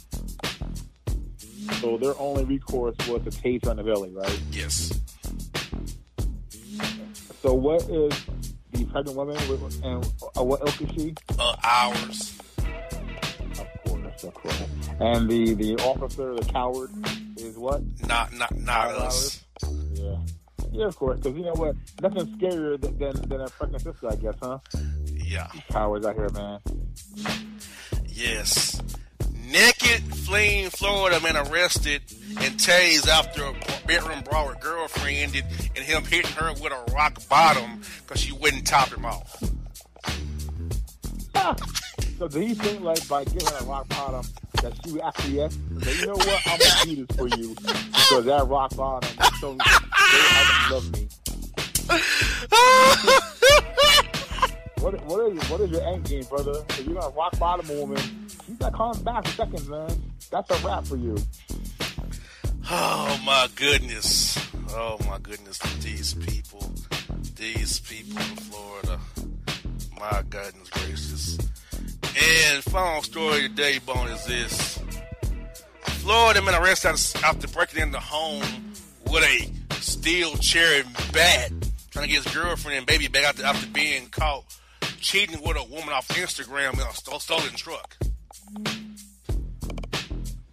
so 1.81 1.97
their 1.97 2.13
only 2.19 2.43
recourse 2.43 2.95
was 3.07 3.23
to 3.23 3.29
tase 3.29 3.65
on 3.67 3.77
the 3.77 3.83
belly, 3.83 4.11
right? 4.11 4.41
Yes. 4.51 4.91
So 7.41 7.53
what 7.53 7.83
is 7.83 8.13
the 8.71 8.83
pregnant 8.85 9.15
woman 9.15 9.35
with- 9.49 9.81
and 9.83 10.03
uh, 10.37 10.43
what 10.43 10.59
ilk 10.61 10.81
is 10.81 10.89
she? 10.95 11.15
Uh, 11.39 11.55
hours. 11.63 12.37
Of 12.57 13.67
course, 13.87 14.23
of 14.25 14.33
course. 14.33 14.63
And 14.99 15.29
the 15.29 15.53
the 15.53 15.75
officer, 15.83 16.35
the 16.35 16.43
coward, 16.51 16.89
is 17.37 17.55
what? 17.57 17.81
Not, 18.07 18.33
not, 18.33 18.53
not 18.57 18.87
us. 18.91 19.41
Yeah. 19.93 20.17
Yeah, 20.71 20.87
of 20.87 20.95
course. 20.97 21.19
Because 21.21 21.37
you 21.37 21.45
know 21.45 21.53
what? 21.53 21.75
Nothing 22.01 22.27
scarier 22.37 22.79
than, 22.81 22.97
than 22.97 23.29
than 23.29 23.41
a 23.41 23.47
pregnant 23.49 23.83
sister, 23.83 24.09
I 24.11 24.15
guess, 24.15 24.35
huh? 24.41 24.57
Yeah. 25.25 25.47
Cowards 25.71 26.05
out 26.05 26.15
here, 26.15 26.29
man. 26.29 26.59
Yes. 28.07 28.81
Naked 29.45 30.15
fleeing 30.15 30.69
Florida 30.69 31.19
man 31.21 31.37
arrested 31.37 32.01
and 32.39 32.55
tased 32.59 33.07
after 33.07 33.43
a 33.43 33.53
bedroom 33.87 34.21
brawl 34.21 34.47
with 34.47 34.59
girlfriend 34.59 35.17
ended 35.17 35.45
and 35.75 35.85
him 35.85 36.03
hitting 36.03 36.31
her 36.31 36.53
with 36.53 36.71
a 36.71 36.93
rock 36.93 37.19
bottom 37.29 37.81
because 38.01 38.21
she 38.21 38.31
wouldn't 38.33 38.65
top 38.65 38.89
him 38.89 39.05
off. 39.05 39.43
So 42.17 42.29
do 42.29 42.39
you 42.39 42.55
think, 42.55 42.81
like, 42.81 43.05
by 43.09 43.25
giving 43.25 43.45
her 43.45 43.57
a 43.59 43.63
rock 43.65 43.89
bottom, 43.89 44.23
that 44.61 44.71
she 44.85 44.93
would 44.93 45.01
acquiesce? 45.01 45.57
Say, 45.81 45.99
you 45.99 46.07
know 46.07 46.13
what? 46.13 46.41
I'm 46.45 46.59
gonna 46.59 46.95
do 46.95 47.05
this 47.05 47.17
for 47.17 47.27
you 47.27 47.53
because 47.55 48.25
that 48.25 48.47
rock 48.47 48.73
bottom 48.77 49.09
much 49.17 49.41
you 49.41 49.57
love 50.71 50.91
me. 50.93 51.09
What, 54.79 55.03
what 55.05 55.31
is 55.31 55.49
what 55.49 55.61
is 55.61 55.71
your 55.71 55.81
end 55.87 56.03
game, 56.05 56.23
brother? 56.25 56.63
If 56.69 56.85
you're 56.85 56.95
gonna 56.95 57.15
rock 57.15 57.37
bottom 57.39 57.69
a 57.69 57.79
woman, 57.79 57.97
she's 58.45 58.59
not 58.59 58.73
coming 58.73 59.01
back 59.03 59.25
in 59.25 59.31
seconds, 59.31 59.67
man. 59.67 60.13
That's 60.31 60.51
a 60.51 60.67
wrap 60.67 60.85
for 60.85 60.97
you. 60.97 61.17
Oh 62.69 63.21
my 63.25 63.47
goodness. 63.55 64.37
Oh 64.69 64.97
my 65.07 65.17
goodness. 65.19 65.59
These 65.81 66.15
people. 66.15 66.71
These 67.35 67.79
people 67.81 68.17
in 68.17 68.35
Florida. 68.37 68.99
My 69.99 70.23
goodness 70.29 70.69
gracious. 70.69 71.37
And 72.03 72.63
final 72.63 73.01
story 73.01 73.41
today, 73.41 73.79
Bone, 73.79 74.07
is 74.07 74.25
this. 74.25 74.79
Florida 76.05 76.41
man 76.41 76.55
arrested 76.61 76.89
after 77.23 77.47
breaking 77.47 77.81
into 77.81 77.99
home 77.99 78.43
with 79.11 79.23
a 79.23 79.75
steel 79.75 80.35
chair 80.37 80.81
and 80.81 80.93
bat, 81.11 81.51
trying 81.91 82.07
to 82.07 82.13
get 82.13 82.23
his 82.23 82.33
girlfriend 82.33 82.77
and 82.77 82.87
baby 82.87 83.07
back 83.07 83.23
after, 83.23 83.43
after 83.43 83.67
being 83.67 84.07
caught 84.09 84.43
cheating 85.05 85.39
with 85.43 85.55
a 85.55 85.63
woman 85.63 85.89
off 85.89 86.07
Instagram 86.07 86.73
in 86.73 86.79
a 86.79 86.93
sto- 86.93 87.19
stolen 87.19 87.53
truck. 87.55 87.95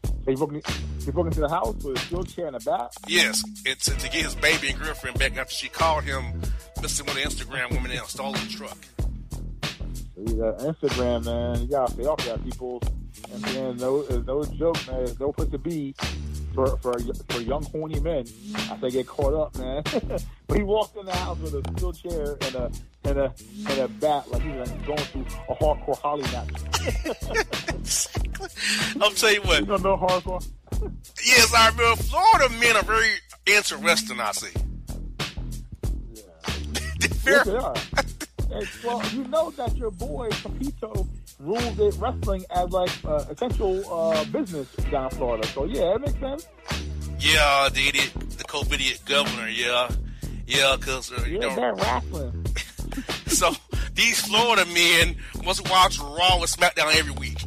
So 0.05 0.31
he 0.31 0.35
broke, 0.35 0.53
he 0.53 1.11
broke 1.11 1.27
into 1.27 1.41
the 1.41 1.49
house 1.49 1.75
with 1.83 1.97
a 1.97 2.01
steel 2.01 2.23
chair 2.23 2.47
and 2.49 2.57
a 2.57 2.61
bat. 2.61 2.93
Yes, 3.09 3.43
it's 3.65 3.87
to 3.87 4.11
get 4.11 4.23
his 4.25 4.35
baby 4.35 4.69
and 4.69 4.79
girlfriend 4.79 5.19
back 5.19 5.39
after 5.39 5.55
she 5.55 5.71
called 5.71 6.05
him 6.05 6.43
messing 6.83 7.07
with 7.07 7.17
an 7.17 7.23
Instagram 7.23 7.73
woman 7.73 7.93
in 7.93 7.99
a 7.99 8.05
stolen 8.05 8.47
truck. 8.49 8.77
You 10.19 10.35
got 10.35 10.59
Instagram, 10.59 11.25
man. 11.25 11.63
You 11.63 11.69
gotta 11.69 11.93
stay 11.95 12.05
off 12.05 12.23
that, 12.27 12.45
people. 12.45 12.83
And 13.33 13.43
man, 13.43 13.77
no, 13.79 14.01
it's 14.01 14.27
no 14.27 14.45
joke, 14.45 14.87
man. 14.87 15.03
It's 15.05 15.19
no 15.19 15.33
place 15.33 15.49
to 15.49 15.59
be 15.59 15.95
for 16.55 16.77
for 16.79 16.99
for 17.29 17.41
young 17.41 17.65
horny 17.65 18.01
men. 18.01 18.27
I 18.71 18.79
say 18.81 18.91
get 18.91 19.07
caught 19.07 19.35
up, 19.35 19.57
man. 19.59 19.83
but 20.47 20.57
he 20.57 20.63
walked 20.63 20.97
in 20.97 21.07
the 21.07 21.15
house 21.15 21.39
with 21.39 21.55
a 21.55 21.63
steel 21.77 21.93
chair 21.93 22.37
and 22.41 22.55
a 22.55 22.71
and 23.05 23.19
a 23.19 23.35
and 23.69 23.79
a 23.79 23.89
bat, 23.89 24.31
like 24.31 24.43
he 24.43 24.51
was 24.51 24.71
going 24.87 24.99
through 24.99 25.27
a 25.49 25.55
Hardcore 25.55 25.99
Holly 25.99 26.23
match. 26.23 26.51
I'm 29.03 29.15
tell 29.15 29.33
you 29.33 29.43
what. 29.43 29.61
You 29.61 29.67
don't 29.67 29.83
know 29.83 29.97
hardcore? 29.97 30.45
Yes, 31.25 31.55
I 31.55 31.69
remember 31.71 32.03
Florida 32.03 32.49
men 32.61 32.77
are 32.77 32.83
very 32.83 33.11
interesting. 33.47 34.21
I 34.21 34.33
see. 34.33 34.49
Yes, 37.25 37.47
they 37.47 37.55
are. 37.55 37.75
And, 38.51 38.69
well, 38.85 39.01
you 39.11 39.25
know 39.29 39.51
that 39.53 39.77
your 39.77 39.93
boy 39.93 40.29
Capito 40.31 41.07
rules 41.43 41.79
it 41.79 41.95
wrestling 41.99 42.45
as 42.51 42.71
like 42.71 42.91
uh, 43.05 43.25
essential 43.31 43.85
uh, 43.93 44.25
business 44.27 44.69
down 44.91 45.11
Florida. 45.11 45.47
So 45.49 45.65
yeah, 45.65 45.95
it 45.97 46.01
makes 46.01 46.19
sense. 46.19 46.49
Yeah, 47.19 47.69
the 47.73 47.89
idiot, 47.89 48.13
the 48.39 48.45
COVID 48.45 49.05
governor. 49.05 49.49
Yeah, 49.49 49.89
yeah, 50.47 50.77
because 50.79 51.13
uh, 51.13 51.25
you 51.27 51.41
Yeah, 51.41 51.55
know. 51.57 51.75
wrestling. 51.75 52.47
So 53.27 53.51
these 53.95 54.21
Florida 54.21 54.67
men 54.67 55.17
must 55.45 55.69
watch 55.71 55.99
Raw 55.99 56.35
and 56.37 56.43
SmackDown 56.45 56.95
every 56.95 57.13
week. 57.15 57.39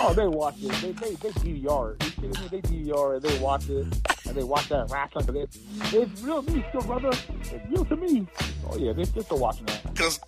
Oh, 0.00 0.14
they 0.14 0.26
watch 0.26 0.54
it. 0.60 0.72
They 0.80 0.92
they 0.92 1.14
they 1.16 1.30
DVR 1.30 1.94
it. 1.94 2.04
You 2.04 2.10
kidding 2.10 2.30
me? 2.42 2.48
They 2.48 2.60
DVR 2.62 3.16
it. 3.18 3.22
They 3.22 3.38
watch 3.38 3.68
it 3.68 3.86
and 4.26 4.34
they 4.36 4.42
watch 4.44 4.68
that 4.70 4.90
wrestling. 4.90 5.26
Cause 5.26 5.34
it, 5.36 5.56
it's 5.94 6.22
real 6.22 6.42
me, 6.42 6.64
still, 6.70 6.80
brother. 6.82 7.10
It's 7.10 7.70
real 7.70 7.84
to 7.84 7.96
me. 7.96 8.26
Oh 8.70 8.76
yeah, 8.78 8.92
they 8.94 9.04
they're 9.04 9.22
still 9.22 9.38
watching 9.38 9.66
that. 9.66 9.82
Because 9.94 10.20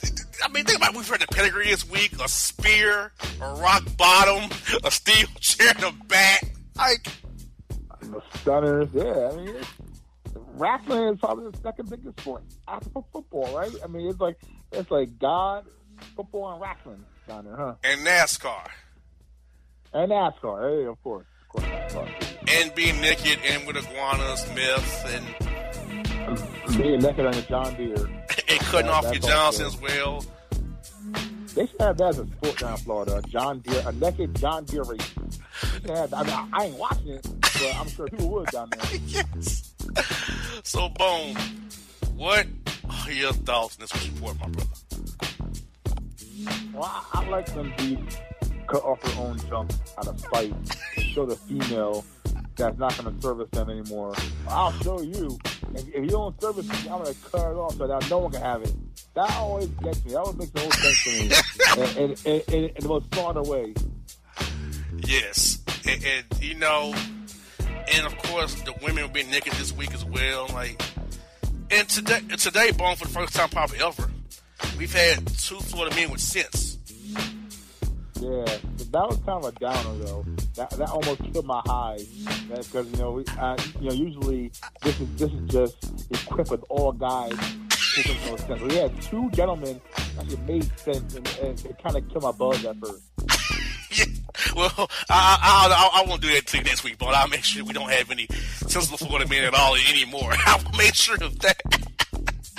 I 0.42 0.48
mean, 0.48 0.64
think 0.64 0.78
about 0.78 0.90
it. 0.94 0.96
we've 0.96 1.08
heard 1.08 1.20
the 1.20 1.26
pedigree 1.28 1.66
this 1.68 1.88
week: 1.88 2.12
a 2.22 2.28
spear, 2.28 3.12
a 3.40 3.54
rock 3.54 3.82
bottom, 3.96 4.50
a 4.84 4.90
steel 4.90 5.26
chair, 5.40 5.72
and 5.76 5.84
a 5.84 5.92
bat. 6.06 6.44
Like, 6.76 7.08
The 8.00 8.22
stunners. 8.40 8.88
Yeah, 8.92 9.30
I 9.32 9.36
mean. 9.36 9.56
It's, 9.56 9.68
Wrestling 10.54 11.14
is 11.14 11.20
probably 11.20 11.50
the 11.52 11.58
second 11.58 11.88
biggest 11.88 12.18
sport 12.20 12.42
after 12.66 12.90
football, 13.12 13.56
right? 13.56 13.70
I 13.82 13.86
mean, 13.86 14.08
it's 14.08 14.18
like 14.20 14.36
it's 14.72 14.90
like 14.90 15.16
God, 15.20 15.64
football, 16.16 16.50
and 16.52 16.60
wrestling 16.60 17.04
down 17.28 17.44
there, 17.44 17.54
huh? 17.56 17.74
and 17.84 18.04
NASCAR, 18.04 18.66
And 19.92 20.10
NASCAR, 20.10 20.80
hey, 20.82 20.86
of 20.86 21.00
course, 21.04 21.26
of 21.42 21.48
course, 21.48 21.64
NASCAR. 21.64 22.08
and 22.48 22.74
being 22.74 23.00
naked 23.00 23.38
and 23.46 23.66
with 23.68 23.76
iguanas, 23.76 24.48
myth, 24.52 25.04
and 25.14 26.76
Being 26.76 26.98
naked 27.00 27.24
on 27.26 27.34
a 27.34 27.42
John 27.42 27.74
Deere. 27.76 28.17
And 28.58 28.66
cutting 28.68 28.90
off 28.90 29.04
your 29.04 29.14
Johnson 29.14 29.64
also- 29.64 29.66
as 29.66 29.80
well. 29.80 30.24
They 31.54 31.66
should 31.66 31.80
have 31.80 31.96
that 31.98 32.08
as 32.10 32.18
a 32.20 32.26
sport 32.26 32.58
down 32.58 32.72
in 32.72 32.78
Florida. 32.78 33.22
John 33.28 33.58
Deere, 33.60 33.82
a 33.86 33.92
naked 33.92 34.36
John 34.36 34.64
Deere 34.64 34.84
race. 34.84 35.14
They 35.82 35.92
have. 35.92 36.14
I 36.14 36.22
mean, 36.22 36.32
I, 36.32 36.48
I 36.52 36.64
ain't 36.66 36.76
watching 36.76 37.08
it, 37.08 37.26
but 37.40 37.74
I'm 37.76 37.88
sure 37.88 38.06
people 38.06 38.28
would 38.30 38.46
down 38.50 38.70
there. 38.70 39.00
yes. 39.06 39.74
So, 40.62 40.88
Bone, 40.90 41.34
what 42.14 42.46
are 43.06 43.10
your 43.10 43.32
thoughts 43.32 43.76
on 43.76 43.80
this 43.80 44.08
report, 44.08 44.38
my 44.38 44.46
brother? 44.48 44.70
Well, 46.74 46.84
I, 46.84 47.24
I 47.24 47.28
like 47.28 47.46
them 47.54 47.72
to 47.78 47.98
cut 48.68 48.84
off 48.84 49.02
her 49.02 49.20
own 49.22 49.38
junk 49.48 49.72
out 49.98 50.06
of 50.06 50.20
spite 50.20 50.54
to 50.94 51.00
show 51.00 51.26
the 51.26 51.34
female 51.36 52.04
that's 52.54 52.78
not 52.78 52.96
going 52.98 53.14
to 53.16 53.22
service 53.22 53.48
them 53.50 53.70
anymore. 53.70 54.14
I'll 54.48 54.72
show 54.82 55.00
you. 55.00 55.38
If, 55.74 55.88
if 55.88 56.04
you 56.04 56.10
don't 56.10 56.40
service 56.40 56.68
me, 56.68 56.90
I'm 56.90 57.02
going 57.02 57.14
to 57.14 57.20
cut 57.30 57.50
it 57.50 57.56
off 57.56 57.76
so 57.76 57.86
that 57.86 58.10
no 58.10 58.18
one 58.18 58.32
can 58.32 58.42
have 58.42 58.62
it. 58.62 58.72
That 59.14 59.30
always 59.36 59.68
gets 59.68 60.04
me. 60.04 60.12
That 60.12 60.18
always 60.18 60.36
makes 60.36 60.50
the 60.52 60.60
whole 60.60 60.70
sense 60.70 61.04
to 61.04 61.10
me. 61.10 62.02
in, 62.02 62.10
in, 62.24 62.42
in, 62.54 62.70
in 62.70 62.82
the 62.82 62.88
most 62.88 63.14
smarter 63.14 63.42
way. 63.42 63.74
Yes, 65.06 65.62
and, 65.86 66.04
and 66.04 66.42
you 66.42 66.54
know, 66.54 66.94
and 67.94 68.06
of 68.06 68.16
course 68.18 68.54
the 68.62 68.74
women 68.82 69.04
will 69.04 69.10
be 69.10 69.22
naked 69.24 69.52
this 69.54 69.72
week 69.72 69.94
as 69.94 70.04
well. 70.04 70.48
Like, 70.52 70.80
and 71.70 71.88
today, 71.88 72.20
today, 72.36 72.72
born 72.72 72.96
for 72.96 73.06
the 73.06 73.12
first 73.12 73.34
time 73.34 73.48
probably 73.48 73.78
ever, 73.80 74.10
we've 74.76 74.92
had 74.92 75.26
two 75.26 75.58
Florida 75.60 75.94
men 75.94 76.10
with 76.10 76.20
sense. 76.20 76.78
Yeah, 78.20 78.44
that 78.90 79.06
was 79.06 79.16
kind 79.18 79.44
of 79.44 79.44
a 79.44 79.52
downer 79.52 80.04
though. 80.04 80.24
That 80.54 80.70
that 80.70 80.88
almost 80.88 81.22
killed 81.32 81.46
my 81.46 81.60
high 81.66 81.98
because 82.48 82.90
you 82.90 82.96
know 82.96 83.12
we, 83.12 83.24
uh, 83.38 83.56
you 83.80 83.88
know 83.88 83.94
usually 83.94 84.50
this 84.82 84.98
is 85.00 85.08
this 85.16 85.32
is 85.32 85.50
just 85.50 86.10
equipped 86.10 86.50
with 86.50 86.64
all 86.68 86.92
guys 86.92 87.32
who 87.32 88.12
make 88.12 88.26
no 88.26 88.36
sense. 88.36 88.62
We 88.62 88.74
had 88.76 89.02
two 89.02 89.30
gentlemen 89.30 89.80
that 90.16 90.46
made 90.46 90.78
sense 90.78 91.14
and, 91.14 91.38
and 91.42 91.64
it 91.66 91.82
kind 91.82 91.96
of 91.96 92.08
killed 92.08 92.24
my 92.24 92.32
buzz 92.32 92.64
at 92.64 92.76
first. 92.78 93.02
Yeah. 93.90 94.04
Well, 94.54 94.72
I, 94.78 94.78
I, 95.10 95.90
I, 95.98 96.02
I 96.02 96.08
won't 96.08 96.22
do 96.22 96.32
that 96.32 96.46
till 96.46 96.62
next 96.62 96.84
week, 96.84 96.96
but 96.98 97.08
I'll 97.08 97.28
make 97.28 97.42
sure 97.44 97.64
we 97.64 97.72
don't 97.72 97.90
have 97.90 98.10
any 98.10 98.26
sensible 98.66 98.96
Florida 98.96 99.28
men 99.28 99.44
at 99.44 99.54
all 99.54 99.74
anymore. 99.74 100.32
I'll 100.46 100.62
make 100.76 100.94
sure 100.94 101.16
of 101.22 101.38
that. 101.40 101.60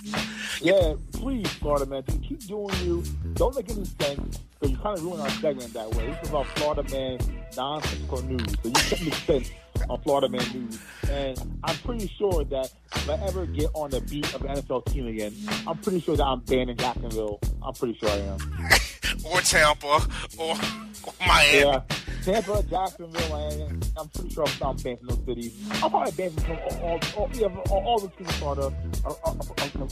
Yeah, 0.61 0.95
please, 1.13 1.47
Florida 1.53 1.85
man, 1.85 2.03
keep 2.03 2.45
doing 2.45 2.75
you. 2.83 3.01
Don't 3.35 3.55
make 3.55 3.69
any 3.69 3.85
sense 3.85 4.39
because 4.59 4.71
you 4.71 4.77
kind 4.81 4.97
of 4.97 5.03
ruin 5.03 5.19
our 5.21 5.29
segment 5.29 5.73
that 5.73 5.89
way. 5.95 6.07
This 6.07 6.23
is 6.23 6.29
about 6.29 6.47
Florida 6.47 6.83
man 6.91 7.19
nonsensical 7.55 8.21
news, 8.23 8.45
so 8.63 8.95
you 8.95 9.05
make 9.05 9.13
sense 9.13 9.51
on 9.89 10.01
Florida 10.01 10.29
man 10.29 10.45
news. 10.53 10.79
And 11.09 11.59
I'm 11.63 11.75
pretty 11.77 12.07
sure 12.07 12.43
that 12.45 12.71
if 12.95 13.09
I 13.09 13.13
ever 13.25 13.45
get 13.45 13.69
on 13.73 13.89
the 13.91 14.01
beat 14.01 14.33
of 14.33 14.43
an 14.43 14.55
NFL 14.57 14.85
team 14.91 15.07
again, 15.07 15.33
I'm 15.65 15.77
pretty 15.77 16.01
sure 16.01 16.15
that 16.17 16.25
I'm 16.25 16.41
banned 16.41 16.69
in 16.69 16.77
Jacksonville. 16.77 17.39
I'm 17.63 17.73
pretty 17.73 17.97
sure 17.99 18.09
I 18.09 18.17
am. 18.17 18.39
Or 19.25 19.41
Tampa, 19.41 19.87
or, 20.37 20.49
or 20.49 20.55
Miami. 21.27 21.59
Yeah. 21.59 21.81
Tampa, 22.23 22.63
Jacksonville, 22.69 23.29
Miami. 23.29 23.79
I'm 23.97 24.07
pretty 24.09 24.29
sure 24.33 24.45
I'm, 24.45 24.67
I'm 24.67 24.75
banned 24.77 24.99
from 24.99 25.07
those 25.07 25.25
cities. 25.25 25.53
I'm 25.83 25.89
probably 25.89 26.11
banned 26.11 26.41
from 26.43 26.57
all, 26.81 26.99
all, 27.17 27.29
yeah, 27.33 27.47
all, 27.69 27.83
all 27.85 27.99
the 27.99 28.07
teams 28.09 28.29
in 28.29 28.35
Florida. 28.35 28.63
Are, 29.05 29.11
are, 29.11 29.17
are, 29.25 29.35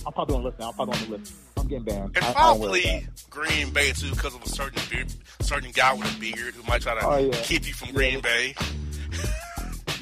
I'm 0.05 0.13
probably 0.13 0.35
on 0.35 0.41
the 0.43 0.47
list 0.49 0.59
now. 0.59 0.69
I'm 0.69 0.75
probably 0.75 0.99
on 0.99 1.09
the 1.11 1.17
list. 1.17 1.33
I'm 1.57 1.67
getting 1.67 1.85
banned. 1.85 2.15
And 2.17 2.25
I, 2.25 2.33
probably. 2.33 3.07
Green 3.29 3.69
Bay 3.71 3.91
too, 3.93 4.11
because 4.11 4.35
of 4.35 4.43
a 4.43 4.49
certain 4.49 4.81
beard, 4.89 5.13
certain 5.41 5.71
guy 5.71 5.93
with 5.93 6.15
a 6.15 6.19
beard 6.19 6.53
who 6.55 6.63
might 6.63 6.81
try 6.81 6.95
to 6.99 7.05
Oh, 7.05 7.17
yeah. 7.17 7.31
keep 7.43 7.65
you 7.67 7.73
from 7.73 7.89
Yeah. 7.89 7.93
Green 7.95 8.21
Bay. 8.21 8.55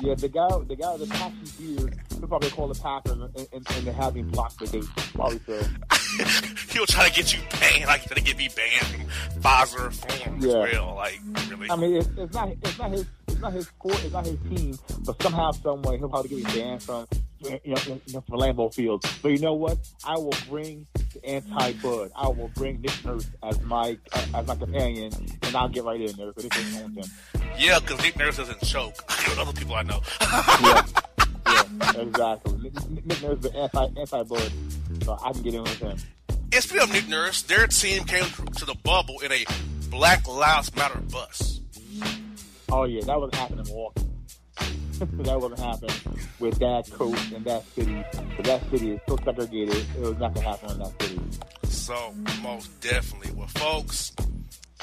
Yeah, 0.02 0.14
the 0.16 0.28
guy, 0.28 0.48
the 0.68 0.76
guy 0.76 0.92
with 0.94 1.08
the 1.08 1.16
patchy 1.16 1.36
beard, 1.78 2.00
he'll 2.20 2.28
probably 2.28 2.50
call 2.50 2.68
the 2.68 2.80
Packers 2.80 3.14
and, 3.14 3.24
and, 3.38 3.48
and 3.54 3.88
they 3.88 3.92
have 3.94 4.14
him 4.16 4.28
block 4.30 4.56
the 4.58 4.68
gate. 4.68 4.84
Probably 5.14 5.40
so. 5.46 5.62
He'll 6.72 6.86
try 6.86 7.08
to 7.10 7.14
get 7.16 7.34
you 7.34 7.40
banned, 7.60 7.86
like 7.86 8.04
try 8.06 8.16
to 8.18 8.22
get 8.24 8.38
me 8.38 8.50
banned 8.56 8.86
from 9.32 9.42
Fiserv 9.42 9.94
Forum 9.94 10.38
as 10.40 10.46
Yeah. 10.46 10.54
well. 10.60 10.96
Like 10.96 11.20
really, 11.50 11.70
I 11.70 11.76
mean, 11.76 11.96
it's, 11.96 12.08
it's 12.18 12.34
not, 12.34 12.50
it's 12.50 12.78
not 12.80 12.92
his, 12.92 13.06
it's 13.28 13.40
not 13.40 13.54
his 13.54 13.68
sport, 13.68 14.04
it's 14.04 14.14
not 14.14 14.26
his 14.26 14.38
team, 14.50 14.78
but 15.06 15.22
somehow, 15.22 15.52
some 15.52 15.82
way, 15.84 15.98
he'll 15.98 16.10
probably 16.10 16.30
get 16.30 16.38
me 16.56 16.62
banned 16.62 16.84
from, 16.84 17.08
you 17.40 17.60
know, 17.66 17.76
from 17.76 18.00
Lambeau 18.40 18.74
Field. 18.74 19.04
But 19.22 19.30
you 19.30 19.40
know 19.40 19.54
what? 19.54 19.78
I 20.04 20.16
will 20.16 20.34
bring 20.50 20.88
the 21.14 21.26
anti-Bud. 21.26 22.12
I 22.16 22.28
will 22.28 22.52
bring 22.56 22.82
Nick 22.82 23.06
Nurse 23.06 23.28
as 23.44 23.62
my, 23.62 23.98
uh, 24.14 24.26
as 24.36 24.48
my 24.48 24.56
companion, 24.56 25.12
and 25.44 25.56
I'll 25.56 25.70
get 25.70 25.84
right 25.84 26.02
in 26.02 26.16
there 26.18 26.32
because 26.34 26.50
this 26.50 26.82
ain't 26.82 26.98
him. 26.98 27.04
yeah, 27.58 27.80
because 27.80 28.02
Nick 28.02 28.18
Nurse 28.18 28.38
doesn't 28.38 28.62
choke. 28.64 28.96
Other 29.40 29.54
people 29.54 29.76
I 29.76 29.84
know. 29.84 30.02
Yeah, 30.62 30.82
exactly. 31.82 32.58
Nick, 32.60 33.06
Nick 33.06 33.22
Nurse 33.22 33.38
is 33.38 33.42
the 33.42 33.56
anti, 33.56 33.86
anti-Bud, 34.00 34.52
so 35.04 35.18
I 35.24 35.32
can 35.34 35.42
get 35.42 35.54
in 35.54 35.64
with 35.64 35.80
him. 35.80 35.98
And 36.30 36.64
speaking 36.64 36.84
of 36.84 36.92
Nick 36.92 37.08
Nurse, 37.08 37.42
their 37.44 37.68
team 37.68 38.04
came 38.04 38.26
to 38.58 38.66
the 38.66 38.76
bubble 38.84 39.20
in 39.20 39.32
a 39.32 39.46
Black 39.90 40.28
Lives 40.28 40.76
Matter 40.76 41.00
bus. 41.00 41.62
Oh 42.72 42.86
yeah, 42.86 43.02
that 43.06 43.20
wasn't 43.20 43.36
happening 43.36 43.60
in 43.60 43.66
Milwaukee. 43.66 44.02
that 45.00 45.40
wasn't 45.40 45.60
happening 45.60 46.20
with 46.40 46.58
that 46.60 46.90
coach 46.92 47.32
and 47.34 47.46
that 47.46 47.64
city. 47.74 48.04
But 48.36 48.46
that 48.46 48.70
city 48.70 48.92
is 48.92 49.02
so 49.08 49.18
segregated, 49.24 49.86
it 49.98 50.00
was 50.00 50.18
not 50.18 50.34
gonna 50.34 50.48
happen 50.48 50.72
in 50.72 50.80
that 50.80 51.02
city. 51.02 51.20
So 51.64 52.14
most 52.42 52.82
definitely. 52.82 53.32
Well, 53.36 53.48
folks, 53.48 54.14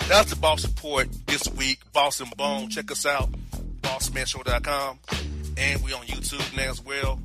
that's 0.08 0.30
the 0.30 0.36
Boss 0.36 0.66
Report 0.66 1.08
this 1.26 1.48
week. 1.54 1.80
Boss 1.92 2.20
and 2.20 2.34
Bone. 2.36 2.68
Check 2.68 2.90
us 2.90 3.06
out, 3.06 3.30
bossmanshow.com. 3.80 4.98
And 5.56 5.82
we 5.82 5.92
on 5.92 6.06
YouTube 6.06 6.56
now 6.56 6.70
as 6.70 6.84
well. 6.84 7.18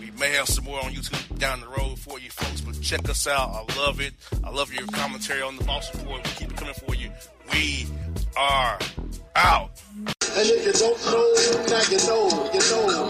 We 0.00 0.10
may 0.18 0.32
have 0.32 0.48
some 0.48 0.64
more 0.64 0.82
on 0.84 0.92
YouTube 0.92 1.38
down 1.38 1.60
the 1.60 1.68
road 1.68 1.98
for 1.98 2.18
you 2.18 2.30
folks, 2.30 2.60
but 2.60 2.80
check 2.80 3.08
us 3.08 3.26
out. 3.26 3.50
I 3.50 3.78
love 3.78 4.00
it. 4.00 4.14
I 4.44 4.50
love 4.50 4.72
your 4.72 4.86
commentary 4.88 5.42
on 5.42 5.56
the 5.56 5.64
Boss 5.64 5.94
Report. 5.94 6.24
We 6.24 6.30
keep 6.32 6.50
it 6.50 6.56
coming 6.56 6.74
for 6.74 6.94
you. 6.94 7.10
We 7.52 7.86
are 8.36 8.78
out. 9.36 9.70
And 9.96 10.48
if 10.48 10.66
you 10.66 10.72
don't 10.72 11.04
know, 11.06 11.66
now 11.68 11.82
you 11.90 11.98
know, 12.06 12.50
you 12.52 12.60
know. 12.60 13.09